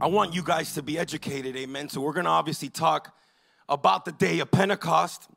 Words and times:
I 0.00 0.06
want 0.06 0.32
you 0.32 0.44
guys 0.44 0.74
to 0.74 0.82
be 0.82 0.96
educated, 0.96 1.56
amen. 1.56 1.88
So 1.88 2.00
we're 2.00 2.12
to 2.12 2.30
obviously 2.30 2.68
talk 2.68 3.16
about 3.68 4.04
the 4.04 4.12
day 4.12 4.38
of 4.38 4.48
Pentecost, 4.48 5.28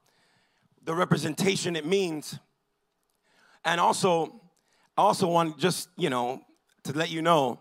the 0.84 0.94
representation 0.94 1.76
it 1.76 1.84
means. 1.84 2.38
And 3.66 3.82
also, 3.82 4.40
I 4.96 5.02
also 5.02 5.28
want 5.28 5.58
just, 5.58 5.90
you 5.98 6.12
know, 6.12 6.42
to 6.84 6.94
let 6.94 7.10
you 7.10 7.24
know 7.24 7.60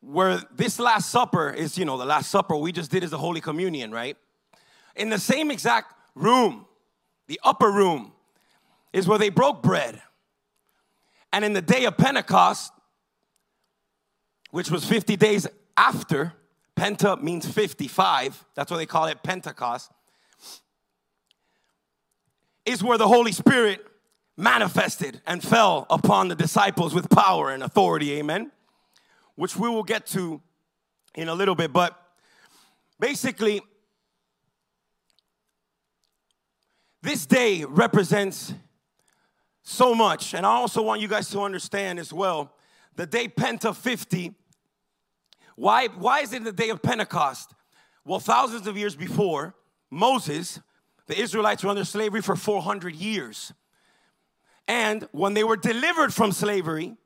where 0.00 0.40
this 0.52 0.80
last 0.80 1.10
supper 1.10 1.50
is, 1.50 1.78
you 1.78 1.84
know, 1.84 1.96
the 1.96 2.04
last 2.04 2.28
supper 2.28 2.56
we 2.56 2.72
just 2.72 2.90
did 2.90 3.04
is 3.04 3.12
the 3.12 3.18
Holy 3.18 3.40
Communion, 3.40 3.92
right? 3.92 4.16
In 4.96 5.10
the 5.10 5.18
same 5.18 5.52
exact 5.52 5.94
room, 6.16 6.66
the 7.28 7.38
upper 7.44 7.70
room, 7.70 8.10
is 8.92 9.06
where 9.06 9.18
they 9.18 9.28
broke 9.28 9.62
bread. 9.62 10.02
And 11.32 11.44
in 11.44 11.52
the 11.52 11.62
day 11.62 11.84
of 11.84 11.96
Pentecost, 11.96 12.72
which 14.56 14.70
was 14.70 14.86
50 14.86 15.18
days 15.18 15.46
after, 15.76 16.32
Penta 16.74 17.22
means 17.22 17.46
55, 17.46 18.42
that's 18.54 18.70
why 18.70 18.78
they 18.78 18.86
call 18.86 19.04
it 19.04 19.22
Pentecost, 19.22 19.90
is 22.64 22.82
where 22.82 22.96
the 22.96 23.06
Holy 23.06 23.32
Spirit 23.32 23.84
manifested 24.34 25.20
and 25.26 25.42
fell 25.42 25.86
upon 25.90 26.28
the 26.28 26.34
disciples 26.34 26.94
with 26.94 27.10
power 27.10 27.50
and 27.50 27.62
authority, 27.62 28.12
amen, 28.12 28.50
which 29.34 29.58
we 29.58 29.68
will 29.68 29.82
get 29.82 30.06
to 30.06 30.40
in 31.14 31.28
a 31.28 31.34
little 31.34 31.54
bit. 31.54 31.70
But 31.70 31.94
basically, 32.98 33.60
this 37.02 37.26
day 37.26 37.62
represents 37.64 38.54
so 39.62 39.94
much. 39.94 40.32
And 40.32 40.46
I 40.46 40.54
also 40.54 40.80
want 40.80 41.02
you 41.02 41.08
guys 41.08 41.28
to 41.32 41.40
understand 41.40 41.98
as 41.98 42.10
well 42.10 42.54
the 42.94 43.04
day 43.04 43.28
Penta 43.28 43.76
50. 43.76 44.34
Why, 45.56 45.88
why 45.88 46.20
is 46.20 46.32
it 46.32 46.44
the 46.44 46.52
day 46.52 46.68
of 46.68 46.82
Pentecost? 46.82 47.52
Well, 48.04 48.20
thousands 48.20 48.66
of 48.66 48.76
years 48.76 48.94
before, 48.94 49.54
Moses, 49.90 50.60
the 51.06 51.18
Israelites 51.18 51.64
were 51.64 51.70
under 51.70 51.84
slavery 51.84 52.20
for 52.22 52.36
400 52.36 52.94
years. 52.94 53.52
And 54.68 55.08
when 55.12 55.34
they 55.34 55.44
were 55.44 55.56
delivered 55.56 56.12
from 56.12 56.32
slavery, 56.32 56.96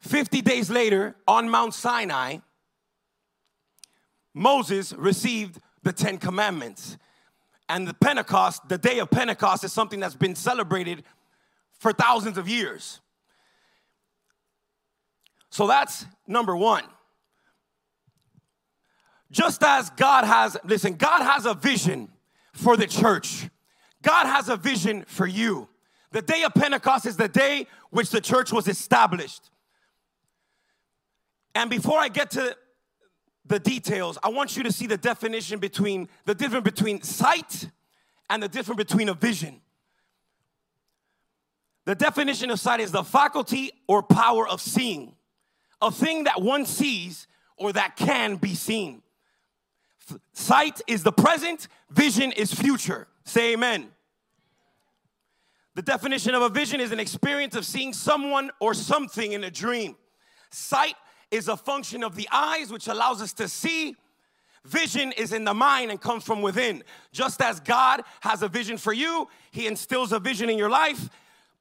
50 0.00 0.40
days 0.42 0.70
later 0.70 1.16
on 1.26 1.48
Mount 1.48 1.74
Sinai, 1.74 2.38
Moses 4.34 4.92
received 4.92 5.60
the 5.82 5.92
Ten 5.92 6.18
Commandments. 6.18 6.96
And 7.68 7.88
the 7.88 7.94
Pentecost, 7.94 8.68
the 8.68 8.78
day 8.78 8.98
of 8.98 9.10
Pentecost, 9.10 9.64
is 9.64 9.72
something 9.72 10.00
that's 10.00 10.16
been 10.16 10.34
celebrated 10.34 11.04
for 11.78 11.92
thousands 11.92 12.36
of 12.36 12.48
years. 12.48 13.00
So 15.54 15.68
that's 15.68 16.04
number 16.26 16.56
one. 16.56 16.82
Just 19.30 19.62
as 19.62 19.88
God 19.90 20.24
has, 20.24 20.56
listen, 20.64 20.94
God 20.94 21.22
has 21.22 21.46
a 21.46 21.54
vision 21.54 22.08
for 22.52 22.76
the 22.76 22.88
church. 22.88 23.48
God 24.02 24.26
has 24.26 24.48
a 24.48 24.56
vision 24.56 25.04
for 25.06 25.28
you. 25.28 25.68
The 26.10 26.22
day 26.22 26.42
of 26.42 26.54
Pentecost 26.54 27.06
is 27.06 27.16
the 27.16 27.28
day 27.28 27.68
which 27.90 28.10
the 28.10 28.20
church 28.20 28.50
was 28.50 28.66
established. 28.66 29.48
And 31.54 31.70
before 31.70 32.00
I 32.00 32.08
get 32.08 32.32
to 32.32 32.56
the 33.46 33.60
details, 33.60 34.18
I 34.24 34.30
want 34.30 34.56
you 34.56 34.64
to 34.64 34.72
see 34.72 34.88
the 34.88 34.98
definition 34.98 35.60
between 35.60 36.08
the 36.24 36.34
difference 36.34 36.64
between 36.64 37.00
sight 37.02 37.70
and 38.28 38.42
the 38.42 38.48
difference 38.48 38.78
between 38.78 39.08
a 39.08 39.14
vision. 39.14 39.60
The 41.84 41.94
definition 41.94 42.50
of 42.50 42.58
sight 42.58 42.80
is 42.80 42.90
the 42.90 43.04
faculty 43.04 43.70
or 43.86 44.02
power 44.02 44.48
of 44.48 44.60
seeing, 44.60 45.14
a 45.84 45.90
thing 45.90 46.24
that 46.24 46.40
one 46.40 46.64
sees 46.64 47.26
or 47.56 47.72
that 47.72 47.96
can 47.96 48.36
be 48.36 48.54
seen. 48.54 49.02
Sight 50.32 50.80
is 50.86 51.02
the 51.02 51.12
present, 51.12 51.68
vision 51.90 52.32
is 52.32 52.52
future. 52.52 53.06
Say 53.24 53.52
amen. 53.52 53.88
The 55.74 55.82
definition 55.82 56.34
of 56.34 56.42
a 56.42 56.48
vision 56.48 56.80
is 56.80 56.92
an 56.92 57.00
experience 57.00 57.54
of 57.56 57.64
seeing 57.64 57.92
someone 57.92 58.50
or 58.60 58.74
something 58.74 59.32
in 59.32 59.44
a 59.44 59.50
dream. 59.50 59.96
Sight 60.50 60.94
is 61.30 61.48
a 61.48 61.56
function 61.56 62.04
of 62.04 62.14
the 62.14 62.28
eyes, 62.32 62.70
which 62.70 62.86
allows 62.86 63.20
us 63.20 63.32
to 63.34 63.48
see. 63.48 63.96
Vision 64.64 65.12
is 65.12 65.32
in 65.32 65.44
the 65.44 65.52
mind 65.52 65.90
and 65.90 66.00
comes 66.00 66.24
from 66.24 66.42
within. 66.42 66.82
Just 67.12 67.42
as 67.42 67.60
God 67.60 68.02
has 68.20 68.42
a 68.42 68.48
vision 68.48 68.78
for 68.78 68.92
you, 68.92 69.28
He 69.50 69.66
instills 69.66 70.12
a 70.12 70.18
vision 70.18 70.48
in 70.48 70.56
your 70.56 70.70
life. 70.70 71.10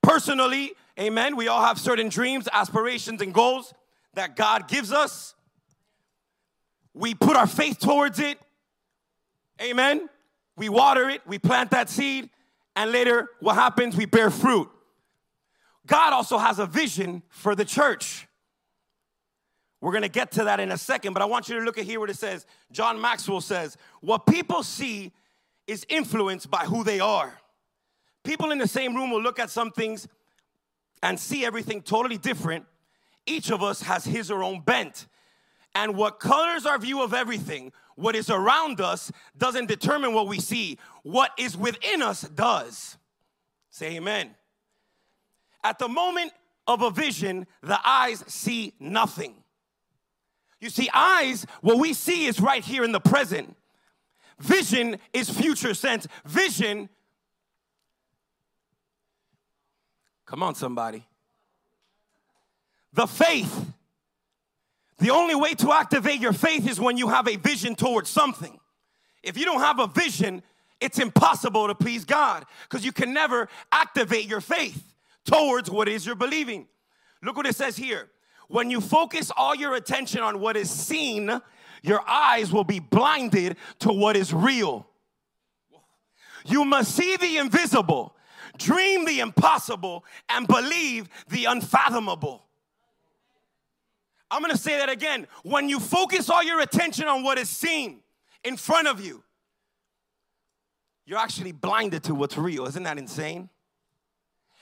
Personally, 0.02 0.74
amen, 1.00 1.36
we 1.36 1.48
all 1.48 1.64
have 1.64 1.80
certain 1.80 2.08
dreams, 2.08 2.48
aspirations, 2.54 3.22
and 3.22 3.34
goals 3.34 3.74
that 4.14 4.36
God 4.36 4.68
gives 4.68 4.92
us. 4.92 5.36
We 6.94 7.16
put 7.16 7.36
our 7.36 7.48
faith 7.48 7.80
towards 7.80 8.20
it. 8.20 8.38
Amen. 9.62 10.10
We 10.56 10.70
water 10.70 11.10
it, 11.10 11.22
we 11.26 11.40
plant 11.40 11.72
that 11.72 11.90
seed, 11.90 12.30
and 12.76 12.92
later 12.92 13.30
what 13.40 13.56
happens? 13.56 13.96
We 13.96 14.06
bear 14.06 14.30
fruit. 14.30 14.70
God 15.88 16.14
also 16.14 16.38
has 16.38 16.60
a 16.60 16.66
vision 16.66 17.24
for 17.30 17.56
the 17.56 17.66
church. 17.66 18.28
We're 19.82 19.92
gonna 19.92 20.10
get 20.10 20.32
to 20.34 20.46
that 20.46 20.60
in 20.60 20.72
a 20.72 20.78
second, 20.78 21.14
but 21.14 21.22
I 21.22 21.26
want 21.26 21.50
you 21.50 21.60
to 21.60 21.62
look 21.66 21.78
at 21.78 21.86
here 21.86 22.00
what 22.00 22.10
it 22.10 22.18
says. 22.18 22.46
John 22.72 23.02
Maxwell 23.02 23.42
says, 23.42 23.78
What 24.00 24.26
people 24.26 24.64
see 24.64 25.12
is 25.68 25.86
influenced 25.90 26.50
by 26.50 26.66
who 26.66 26.84
they 26.84 27.00
are. 27.00 27.38
People 28.24 28.52
in 28.52 28.58
the 28.58 28.68
same 28.68 28.96
room 28.96 29.12
will 29.12 29.22
look 29.22 29.40
at 29.40 29.50
some 29.50 29.72
things 29.72 30.08
and 31.02 31.20
see 31.20 31.46
everything 31.46 31.82
totally 31.82 32.18
different. 32.18 32.66
Each 33.26 33.52
of 33.52 33.64
us 33.64 33.82
has 33.84 34.06
his 34.06 34.30
or 34.30 34.38
her 34.38 34.44
own 34.44 34.62
bent. 34.62 35.08
And 35.76 35.96
what 35.96 36.20
colors 36.20 36.66
our 36.66 36.78
view 36.78 37.02
of 37.02 37.14
everything, 37.14 37.72
what 37.96 38.16
is 38.16 38.30
around 38.30 38.80
us, 38.80 39.12
doesn't 39.38 39.68
determine 39.68 40.14
what 40.14 40.28
we 40.28 40.40
see. 40.40 40.78
What 41.04 41.32
is 41.38 41.58
within 41.58 42.02
us 42.02 42.22
does. 42.22 42.98
Say 43.70 43.96
amen. 43.98 44.36
At 45.64 45.80
the 45.80 45.88
moment 45.88 46.32
of 46.68 46.82
a 46.82 46.92
vision, 46.92 47.48
the 47.62 47.80
eyes 47.84 48.24
see 48.28 48.74
nothing. 48.80 49.36
You 50.60 50.70
see, 50.70 50.90
eyes, 50.94 51.46
what 51.62 51.78
we 51.78 51.94
see 51.94 52.26
is 52.26 52.40
right 52.40 52.64
here 52.64 52.84
in 52.84 52.92
the 52.92 53.00
present. 53.00 53.56
Vision 54.40 54.98
is 55.12 55.30
future 55.30 55.74
sense. 55.74 56.08
Vision, 56.26 56.90
come 60.26 60.44
on, 60.44 60.56
somebody. 60.56 61.06
The 62.94 63.08
faith 63.08 63.74
the 65.04 65.10
only 65.10 65.36
way 65.36 65.54
to 65.56 65.74
activate 65.74 66.22
your 66.22 66.32
faith 66.32 66.66
is 66.66 66.80
when 66.80 66.96
you 66.96 67.10
have 67.10 67.28
a 67.28 67.36
vision 67.36 67.76
towards 67.76 68.10
something. 68.10 68.58
If 69.22 69.38
you 69.38 69.44
don't 69.44 69.60
have 69.60 69.80
a 69.80 69.88
vision, 69.88 70.44
it's 70.80 70.98
impossible 70.98 71.68
to 71.68 71.76
please 71.76 72.06
God 72.06 72.46
because 72.64 72.86
you 72.86 72.94
can 72.94 73.14
never 73.14 73.50
activate 73.72 74.28
your 74.28 74.40
faith 74.40 74.82
towards 75.26 75.70
what 75.70 75.90
is 75.90 76.06
you're 76.06 76.16
believing. 76.16 76.68
Look 77.22 77.36
what 77.36 77.46
it 77.46 77.56
says 77.58 77.76
here. 77.76 78.10
When 78.48 78.70
you 78.70 78.80
focus 78.80 79.30
all 79.36 79.54
your 79.54 79.76
attention 79.76 80.22
on 80.22 80.40
what 80.40 80.56
is 80.56 80.70
seen, 80.70 81.42
your 81.82 82.02
eyes 82.08 82.54
will 82.54 82.64
be 82.64 82.80
blinded 82.80 83.58
to 83.80 83.92
what 83.92 84.16
is 84.16 84.34
real. 84.34 84.88
You 86.46 86.64
must 86.64 86.96
see 86.96 87.18
the 87.18 87.40
invisible, 87.40 88.16
dream 88.58 89.04
the 89.04 89.20
impossible, 89.20 90.06
and 90.30 90.48
believe 90.48 91.10
the 91.28 91.44
unfathomable. 91.44 92.46
I'm 94.34 94.42
gonna 94.42 94.58
say 94.58 94.78
that 94.78 94.90
again. 94.90 95.28
When 95.44 95.70
you 95.70 95.80
focus 95.80 96.30
all 96.30 96.44
your 96.44 96.60
attention 96.60 97.08
on 97.08 97.24
what 97.24 97.38
is 97.38 97.50
seen 97.50 98.00
in 98.44 98.58
front 98.58 98.88
of 98.88 99.00
you, 99.00 99.24
you're 101.06 101.20
actually 101.20 101.52
blinded 101.52 102.04
to 102.06 102.16
what's 102.16 102.38
real. 102.38 102.66
Isn't 102.66 102.84
that 102.84 102.98
insane? 102.98 103.50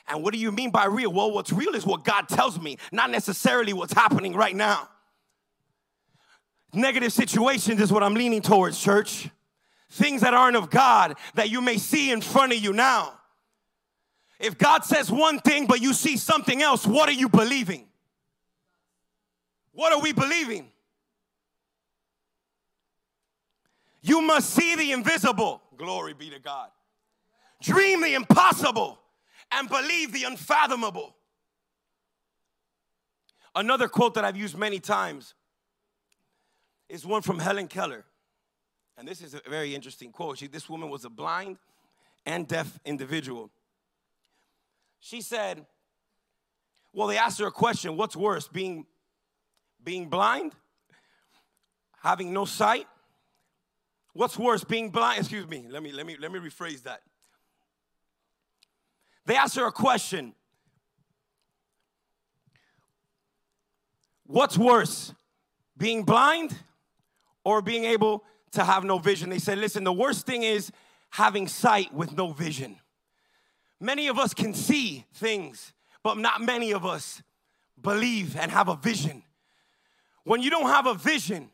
And 0.08 0.24
what 0.24 0.34
do 0.34 0.40
you 0.40 0.52
mean 0.52 0.72
by 0.72 0.86
real? 0.86 1.14
Well, 1.14 1.32
what's 1.32 1.54
real 1.54 1.74
is 1.76 1.86
what 1.86 2.04
God 2.04 2.28
tells 2.28 2.60
me, 2.60 2.78
not 2.92 3.12
necessarily 3.12 3.72
what's 3.72 3.94
happening 3.94 4.36
right 4.36 4.56
now. 4.56 4.90
Negative 6.74 7.14
situations 7.14 7.80
is 7.80 7.94
what 7.94 8.04
I'm 8.04 8.14
leaning 8.14 8.42
towards, 8.42 8.82
church. 8.82 9.30
Things 9.90 10.22
that 10.22 10.34
aren't 10.34 10.58
of 10.58 10.70
God 10.70 11.18
that 11.36 11.50
you 11.50 11.62
may 11.62 11.78
see 11.78 12.12
in 12.12 12.22
front 12.22 12.52
of 12.54 12.60
you 12.60 12.74
now. 12.74 13.14
If 14.40 14.58
God 14.58 14.84
says 14.84 15.12
one 15.12 15.40
thing, 15.40 15.68
but 15.68 15.82
you 15.82 15.94
see 15.94 16.18
something 16.18 16.62
else, 16.62 16.86
what 16.86 17.08
are 17.08 17.14
you 17.14 17.30
believing? 17.30 17.88
What 19.74 19.94
are 19.94 20.02
we 20.02 20.12
believing? 20.12 20.70
You 24.02 24.22
must 24.22 24.50
see 24.50 24.76
the 24.76 24.92
invisible. 24.92 25.62
Glory 25.78 26.14
be 26.14 26.30
to 26.30 26.40
God. 26.40 26.70
Dream 27.62 28.02
the 28.02 28.16
impossible 28.16 29.00
and 29.52 29.70
believe 29.70 30.12
the 30.12 30.24
unfathomable. 30.24 31.16
Another 33.54 33.88
quote 33.88 34.16
that 34.16 34.26
I've 34.26 34.38
used 34.38 34.58
many 34.58 34.80
times 34.80 35.36
is 36.90 37.06
one 37.06 37.22
from 37.22 37.40
Helen 37.40 37.68
Keller. 37.68 38.06
And 38.98 39.08
this 39.08 39.22
is 39.22 39.34
a 39.34 39.42
very 39.50 39.76
interesting 39.76 40.12
quote. 40.12 40.38
She, 40.38 40.48
this 40.48 40.70
woman 40.70 40.90
was 40.90 41.06
a 41.06 41.10
blind 41.10 41.58
and 42.26 42.48
deaf 42.48 42.80
individual. 42.86 43.50
She 45.00 45.22
said, 45.22 45.66
Well, 46.94 47.08
they 47.08 47.18
asked 47.18 47.40
her 47.40 47.48
a 47.48 47.52
question 47.52 47.98
what's 47.98 48.16
worse, 48.16 48.48
being 48.48 48.86
Being 49.84 50.10
blind? 50.10 50.54
Having 52.02 52.34
no 52.34 52.46
sight? 52.46 52.88
What's 54.14 54.38
worse, 54.38 54.64
being 54.64 54.90
blind? 54.90 55.20
Excuse 55.20 55.48
me. 55.48 55.66
Let 55.70 55.82
me 55.82 55.92
let 55.92 56.06
me 56.06 56.18
let 56.20 56.32
me 56.32 56.40
rephrase 56.40 56.84
that. 56.84 57.02
They 59.26 59.36
asked 59.36 59.56
her 59.56 59.66
a 59.66 59.72
question. 59.72 60.34
What's 64.26 64.58
worse, 64.58 65.14
being 65.78 66.04
blind 66.04 66.56
or 67.44 67.62
being 67.62 67.84
able 67.84 68.24
to 68.52 68.64
have 68.64 68.84
no 68.84 68.98
vision? 68.98 69.30
They 69.30 69.40
said, 69.40 69.58
listen, 69.58 69.84
the 69.84 69.92
worst 69.92 70.26
thing 70.26 70.44
is 70.44 70.72
having 71.10 71.48
sight 71.48 71.94
with 71.94 72.16
no 72.16 72.32
vision. 72.32 72.78
Many 73.80 74.08
of 74.08 74.18
us 74.18 74.34
can 74.34 74.54
see 74.54 75.06
things, 75.16 75.74
but 76.02 76.18
not 76.18 76.40
many 76.40 76.72
of 76.72 76.86
us 76.86 77.22
believe 77.82 78.38
and 78.38 78.52
have 78.52 78.70
a 78.70 78.76
vision. 78.76 79.24
When 80.24 80.42
you 80.42 80.50
don't 80.50 80.68
have 80.68 80.86
a 80.86 80.94
vision, 80.94 81.50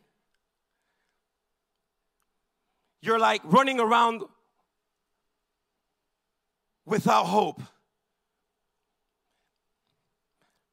you're 3.00 3.18
like 3.18 3.40
running 3.44 3.80
around 3.80 4.22
without 6.84 7.24
hope. 7.24 7.62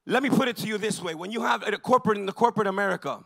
Let 0.06 0.22
me 0.22 0.30
put 0.30 0.48
it 0.48 0.58
to 0.58 0.68
you 0.68 0.78
this 0.78 1.02
way 1.02 1.16
when 1.16 1.32
you 1.32 1.42
have 1.42 1.68
a 1.68 1.78
corporate 1.78 2.18
in 2.18 2.26
the 2.26 2.32
corporate 2.32 2.68
America, 2.68 3.24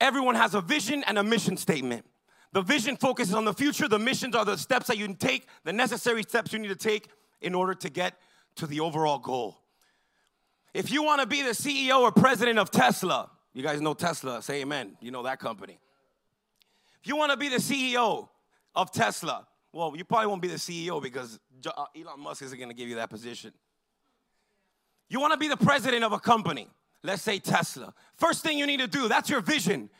everyone 0.00 0.34
has 0.34 0.54
a 0.54 0.60
vision 0.60 1.04
and 1.06 1.18
a 1.18 1.22
mission 1.22 1.56
statement. 1.56 2.06
The 2.52 2.62
vision 2.62 2.96
focuses 2.96 3.34
on 3.34 3.44
the 3.44 3.52
future, 3.52 3.88
the 3.88 3.98
missions 3.98 4.36
are 4.36 4.44
the 4.44 4.56
steps 4.56 4.86
that 4.86 4.96
you 4.96 5.12
take, 5.14 5.48
the 5.64 5.72
necessary 5.72 6.22
steps 6.22 6.52
you 6.52 6.58
need 6.60 6.68
to 6.68 6.76
take 6.76 7.08
in 7.40 7.54
order 7.54 7.74
to 7.74 7.90
get 7.90 8.14
to 8.56 8.66
the 8.66 8.80
overall 8.80 9.18
goal. 9.18 9.63
If 10.74 10.90
you 10.90 11.04
want 11.04 11.20
to 11.20 11.26
be 11.26 11.40
the 11.40 11.50
CEO 11.50 12.00
or 12.00 12.10
president 12.10 12.58
of 12.58 12.68
Tesla, 12.68 13.30
you 13.52 13.62
guys 13.62 13.80
know 13.80 13.94
Tesla, 13.94 14.42
say 14.42 14.62
amen. 14.62 14.96
You 15.00 15.12
know 15.12 15.22
that 15.22 15.38
company. 15.38 15.78
If 17.00 17.06
you 17.08 17.16
want 17.16 17.30
to 17.30 17.36
be 17.36 17.48
the 17.48 17.58
CEO 17.58 18.28
of 18.74 18.90
Tesla, 18.90 19.46
well, 19.72 19.94
you 19.96 20.04
probably 20.04 20.26
won't 20.26 20.42
be 20.42 20.48
the 20.48 20.56
CEO 20.56 21.00
because 21.00 21.38
uh, 21.64 21.84
Elon 21.96 22.18
Musk 22.18 22.42
isn't 22.42 22.58
going 22.58 22.70
to 22.70 22.74
give 22.74 22.88
you 22.88 22.96
that 22.96 23.08
position. 23.08 23.52
You 25.08 25.20
want 25.20 25.32
to 25.32 25.38
be 25.38 25.46
the 25.46 25.56
president 25.56 26.02
of 26.02 26.12
a 26.12 26.18
company, 26.18 26.68
let's 27.04 27.22
say 27.22 27.38
Tesla. 27.38 27.94
First 28.16 28.42
thing 28.42 28.58
you 28.58 28.66
need 28.66 28.80
to 28.80 28.88
do, 28.88 29.06
that's 29.06 29.30
your 29.30 29.42
vision. 29.42 29.90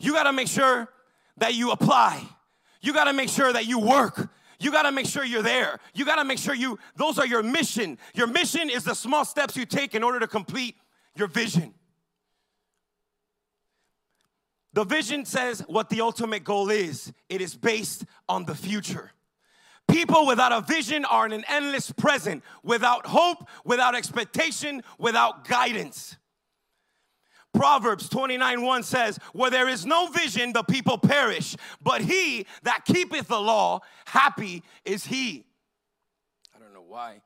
You 0.00 0.14
got 0.14 0.24
to 0.24 0.32
make 0.32 0.48
sure 0.48 0.88
that 1.36 1.54
you 1.54 1.70
apply. 1.70 2.24
You 2.80 2.92
got 2.92 3.04
to 3.04 3.12
make 3.12 3.28
sure 3.28 3.52
that 3.52 3.66
you 3.66 3.78
work. 3.78 4.28
You 4.64 4.72
got 4.72 4.84
to 4.84 4.92
make 4.92 5.04
sure 5.04 5.26
you're 5.26 5.42
there. 5.42 5.78
You 5.92 6.06
got 6.06 6.16
to 6.16 6.24
make 6.24 6.38
sure 6.38 6.54
you, 6.54 6.78
those 6.96 7.18
are 7.18 7.26
your 7.26 7.42
mission. 7.42 7.98
Your 8.14 8.26
mission 8.26 8.70
is 8.70 8.84
the 8.84 8.94
small 8.94 9.26
steps 9.26 9.58
you 9.58 9.66
take 9.66 9.94
in 9.94 10.02
order 10.02 10.18
to 10.20 10.26
complete 10.26 10.76
your 11.14 11.28
vision. 11.28 11.74
The 14.72 14.84
vision 14.84 15.26
says 15.26 15.62
what 15.68 15.90
the 15.90 16.00
ultimate 16.00 16.44
goal 16.44 16.70
is, 16.70 17.12
it 17.28 17.42
is 17.42 17.54
based 17.54 18.06
on 18.26 18.46
the 18.46 18.54
future. 18.54 19.12
People 19.86 20.26
without 20.26 20.50
a 20.50 20.62
vision 20.62 21.04
are 21.04 21.26
in 21.26 21.32
an 21.32 21.44
endless 21.46 21.92
present, 21.92 22.42
without 22.62 23.04
hope, 23.04 23.46
without 23.66 23.94
expectation, 23.94 24.82
without 24.98 25.46
guidance. 25.46 26.16
Proverbs 27.54 28.08
29 28.08 28.62
1 28.62 28.82
says, 28.82 29.18
Where 29.32 29.50
there 29.50 29.68
is 29.68 29.86
no 29.86 30.08
vision, 30.08 30.52
the 30.52 30.62
people 30.62 30.98
perish, 30.98 31.56
but 31.80 32.02
he 32.02 32.46
that 32.64 32.84
keepeth 32.84 33.28
the 33.28 33.40
law, 33.40 33.80
happy 34.04 34.62
is 34.84 35.06
he. 35.06 35.46
I 36.54 36.58
don't 36.58 36.74
know 36.74 36.84
why. 36.86 37.22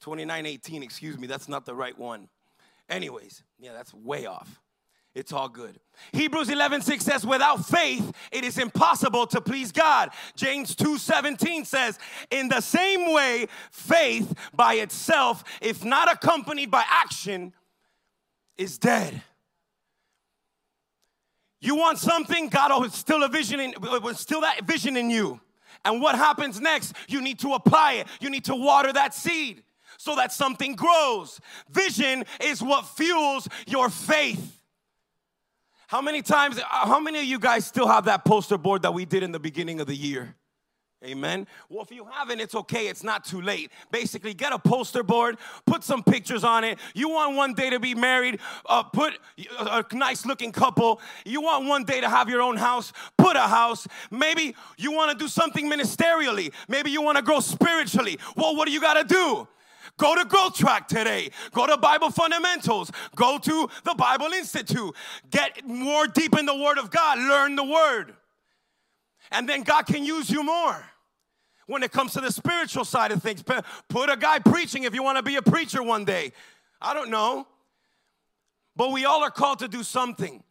29 0.00 0.46
18, 0.46 0.82
excuse 0.82 1.18
me, 1.18 1.26
that's 1.26 1.48
not 1.48 1.64
the 1.64 1.74
right 1.74 1.98
one. 1.98 2.28
Anyways, 2.88 3.42
yeah, 3.58 3.72
that's 3.72 3.92
way 3.94 4.26
off. 4.26 4.60
It's 5.14 5.32
all 5.32 5.48
good. 5.48 5.80
Hebrews 6.12 6.48
11 6.48 6.82
6 6.82 7.04
says, 7.04 7.26
Without 7.26 7.66
faith, 7.66 8.12
it 8.30 8.44
is 8.44 8.58
impossible 8.58 9.26
to 9.28 9.40
please 9.40 9.72
God. 9.72 10.10
James 10.36 10.74
2 10.74 10.98
17 10.98 11.64
says, 11.64 11.98
In 12.30 12.48
the 12.48 12.60
same 12.60 13.12
way, 13.12 13.46
faith 13.72 14.32
by 14.54 14.74
itself, 14.74 15.42
if 15.60 15.84
not 15.84 16.12
accompanied 16.12 16.70
by 16.70 16.84
action, 16.88 17.52
is 18.56 18.78
dead. 18.78 19.22
You 21.60 21.74
want 21.74 21.98
something, 21.98 22.48
God 22.48 22.70
will 22.70 22.90
still 22.90 23.22
a 23.24 23.28
vision 23.28 23.60
in, 23.60 23.74
still 24.14 24.42
that 24.42 24.64
vision 24.64 24.96
in 24.96 25.10
you. 25.10 25.40
And 25.84 26.00
what 26.00 26.14
happens 26.14 26.60
next? 26.60 26.94
You 27.08 27.20
need 27.20 27.38
to 27.40 27.54
apply 27.54 27.94
it. 27.94 28.06
You 28.20 28.30
need 28.30 28.44
to 28.44 28.54
water 28.54 28.92
that 28.92 29.14
seed 29.14 29.62
so 29.96 30.14
that 30.16 30.32
something 30.32 30.76
grows. 30.76 31.40
Vision 31.70 32.24
is 32.40 32.62
what 32.62 32.86
fuels 32.86 33.48
your 33.66 33.88
faith. 33.90 34.60
How 35.88 36.02
many 36.02 36.22
times, 36.22 36.60
how 36.68 37.00
many 37.00 37.18
of 37.20 37.24
you 37.24 37.38
guys 37.38 37.66
still 37.66 37.88
have 37.88 38.04
that 38.04 38.24
poster 38.24 38.58
board 38.58 38.82
that 38.82 38.92
we 38.92 39.04
did 39.04 39.22
in 39.22 39.32
the 39.32 39.40
beginning 39.40 39.80
of 39.80 39.86
the 39.86 39.96
year? 39.96 40.36
Amen. 41.04 41.46
Well, 41.68 41.84
if 41.84 41.92
you 41.92 42.04
haven't, 42.10 42.40
it's 42.40 42.56
okay. 42.56 42.88
It's 42.88 43.04
not 43.04 43.24
too 43.24 43.40
late. 43.40 43.70
Basically, 43.92 44.34
get 44.34 44.52
a 44.52 44.58
poster 44.58 45.04
board, 45.04 45.38
put 45.64 45.84
some 45.84 46.02
pictures 46.02 46.42
on 46.42 46.64
it. 46.64 46.80
You 46.92 47.08
want 47.10 47.36
one 47.36 47.54
day 47.54 47.70
to 47.70 47.78
be 47.78 47.94
married, 47.94 48.40
uh, 48.66 48.82
put 48.82 49.16
a 49.60 49.84
nice 49.92 50.26
looking 50.26 50.50
couple. 50.50 51.00
You 51.24 51.40
want 51.40 51.66
one 51.66 51.84
day 51.84 52.00
to 52.00 52.08
have 52.08 52.28
your 52.28 52.42
own 52.42 52.56
house, 52.56 52.92
put 53.16 53.36
a 53.36 53.42
house. 53.42 53.86
Maybe 54.10 54.56
you 54.76 54.90
want 54.90 55.12
to 55.12 55.16
do 55.16 55.28
something 55.28 55.70
ministerially. 55.70 56.52
Maybe 56.66 56.90
you 56.90 57.00
want 57.00 57.16
to 57.16 57.22
grow 57.22 57.38
spiritually. 57.38 58.18
Well, 58.34 58.56
what 58.56 58.66
do 58.66 58.72
you 58.72 58.80
got 58.80 58.94
to 58.94 59.04
do? 59.04 59.46
Go 59.98 60.16
to 60.16 60.24
Growth 60.24 60.54
Track 60.54 60.88
today. 60.88 61.30
Go 61.52 61.66
to 61.68 61.76
Bible 61.76 62.10
Fundamentals. 62.10 62.90
Go 63.14 63.38
to 63.38 63.68
the 63.84 63.94
Bible 63.94 64.32
Institute. 64.32 64.94
Get 65.30 65.64
more 65.64 66.08
deep 66.08 66.36
in 66.36 66.44
the 66.44 66.56
Word 66.56 66.78
of 66.78 66.90
God. 66.90 67.18
Learn 67.18 67.54
the 67.54 67.64
Word. 67.64 68.14
And 69.30 69.48
then 69.48 69.62
God 69.62 69.86
can 69.86 70.04
use 70.04 70.30
you 70.30 70.42
more 70.42 70.84
when 71.66 71.82
it 71.82 71.92
comes 71.92 72.12
to 72.14 72.20
the 72.20 72.32
spiritual 72.32 72.84
side 72.84 73.12
of 73.12 73.22
things. 73.22 73.42
Put 73.42 74.10
a 74.10 74.16
guy 74.16 74.38
preaching 74.38 74.84
if 74.84 74.94
you 74.94 75.02
want 75.02 75.18
to 75.18 75.22
be 75.22 75.36
a 75.36 75.42
preacher 75.42 75.82
one 75.82 76.04
day. 76.04 76.32
I 76.80 76.94
don't 76.94 77.10
know. 77.10 77.46
But 78.74 78.92
we 78.92 79.04
all 79.04 79.22
are 79.22 79.30
called 79.30 79.58
to 79.60 79.68
do 79.68 79.82
something. 79.82 80.42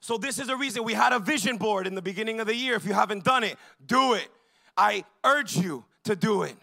So, 0.00 0.18
this 0.18 0.38
is 0.38 0.48
the 0.48 0.56
reason 0.56 0.84
we 0.84 0.92
had 0.92 1.12
a 1.12 1.18
vision 1.18 1.56
board 1.56 1.86
in 1.86 1.94
the 1.94 2.02
beginning 2.02 2.38
of 2.40 2.46
the 2.46 2.54
year. 2.54 2.74
If 2.74 2.84
you 2.84 2.92
haven't 2.92 3.24
done 3.24 3.42
it, 3.42 3.56
do 3.84 4.14
it. 4.14 4.28
I 4.76 5.04
urge 5.24 5.56
you 5.56 5.84
to 6.04 6.14
do 6.14 6.42
it. 6.42 6.56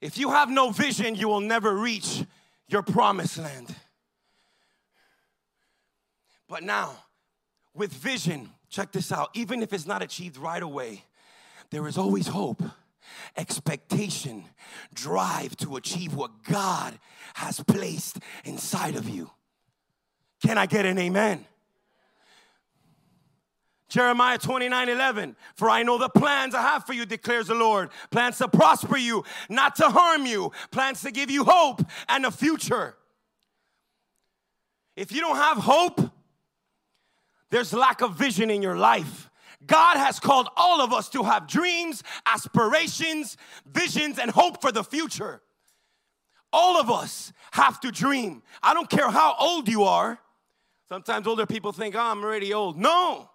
If 0.00 0.16
you 0.16 0.30
have 0.30 0.48
no 0.48 0.70
vision, 0.70 1.14
you 1.14 1.28
will 1.28 1.40
never 1.40 1.76
reach 1.76 2.24
your 2.68 2.82
promised 2.82 3.38
land. 3.38 3.74
But 6.48 6.62
now, 6.62 6.96
with 7.74 7.92
vision, 7.92 8.50
check 8.68 8.92
this 8.92 9.12
out, 9.12 9.30
even 9.34 9.62
if 9.62 9.72
it's 9.72 9.86
not 9.86 10.02
achieved 10.02 10.36
right 10.36 10.62
away, 10.62 11.04
there 11.70 11.86
is 11.86 11.96
always 11.96 12.26
hope, 12.26 12.62
expectation, 13.36 14.44
drive 14.92 15.56
to 15.58 15.76
achieve 15.76 16.14
what 16.14 16.42
God 16.44 16.98
has 17.34 17.60
placed 17.60 18.18
inside 18.44 18.96
of 18.96 19.08
you. 19.08 19.30
Can 20.44 20.58
I 20.58 20.66
get 20.66 20.86
an 20.86 20.98
amen? 20.98 21.46
Jeremiah 23.90 24.38
29 24.38 24.88
11. 24.88 25.36
For 25.56 25.68
I 25.68 25.82
know 25.82 25.98
the 25.98 26.08
plans 26.08 26.54
I 26.54 26.62
have 26.62 26.86
for 26.86 26.92
you, 26.92 27.04
declares 27.04 27.48
the 27.48 27.54
Lord. 27.54 27.90
Plans 28.10 28.38
to 28.38 28.48
prosper 28.48 28.96
you, 28.96 29.24
not 29.48 29.76
to 29.76 29.90
harm 29.90 30.26
you. 30.26 30.52
Plans 30.70 31.02
to 31.02 31.10
give 31.10 31.30
you 31.30 31.44
hope 31.44 31.82
and 32.08 32.24
a 32.24 32.30
future. 32.30 32.94
If 34.96 35.12
you 35.12 35.20
don't 35.20 35.36
have 35.36 35.58
hope, 35.58 36.00
there's 37.50 37.72
lack 37.72 38.00
of 38.00 38.14
vision 38.14 38.50
in 38.50 38.62
your 38.62 38.76
life. 38.76 39.30
God 39.66 39.96
has 39.96 40.18
called 40.18 40.48
all 40.56 40.80
of 40.80 40.92
us 40.92 41.08
to 41.10 41.22
have 41.22 41.46
dreams, 41.46 42.02
aspirations, 42.26 43.36
visions, 43.66 44.18
and 44.18 44.30
hope 44.30 44.60
for 44.60 44.72
the 44.72 44.82
future. 44.82 45.42
All 46.52 46.80
of 46.80 46.90
us 46.90 47.32
have 47.52 47.78
to 47.80 47.90
dream. 47.92 48.42
I 48.62 48.74
don't 48.74 48.88
care 48.88 49.10
how 49.10 49.36
old 49.38 49.68
you 49.68 49.84
are. 49.84 50.18
Sometimes 50.88 51.26
older 51.26 51.46
people 51.46 51.72
think, 51.72 51.94
oh, 51.94 52.00
I'm 52.00 52.24
already 52.24 52.52
old. 52.52 52.76
No. 52.76 53.30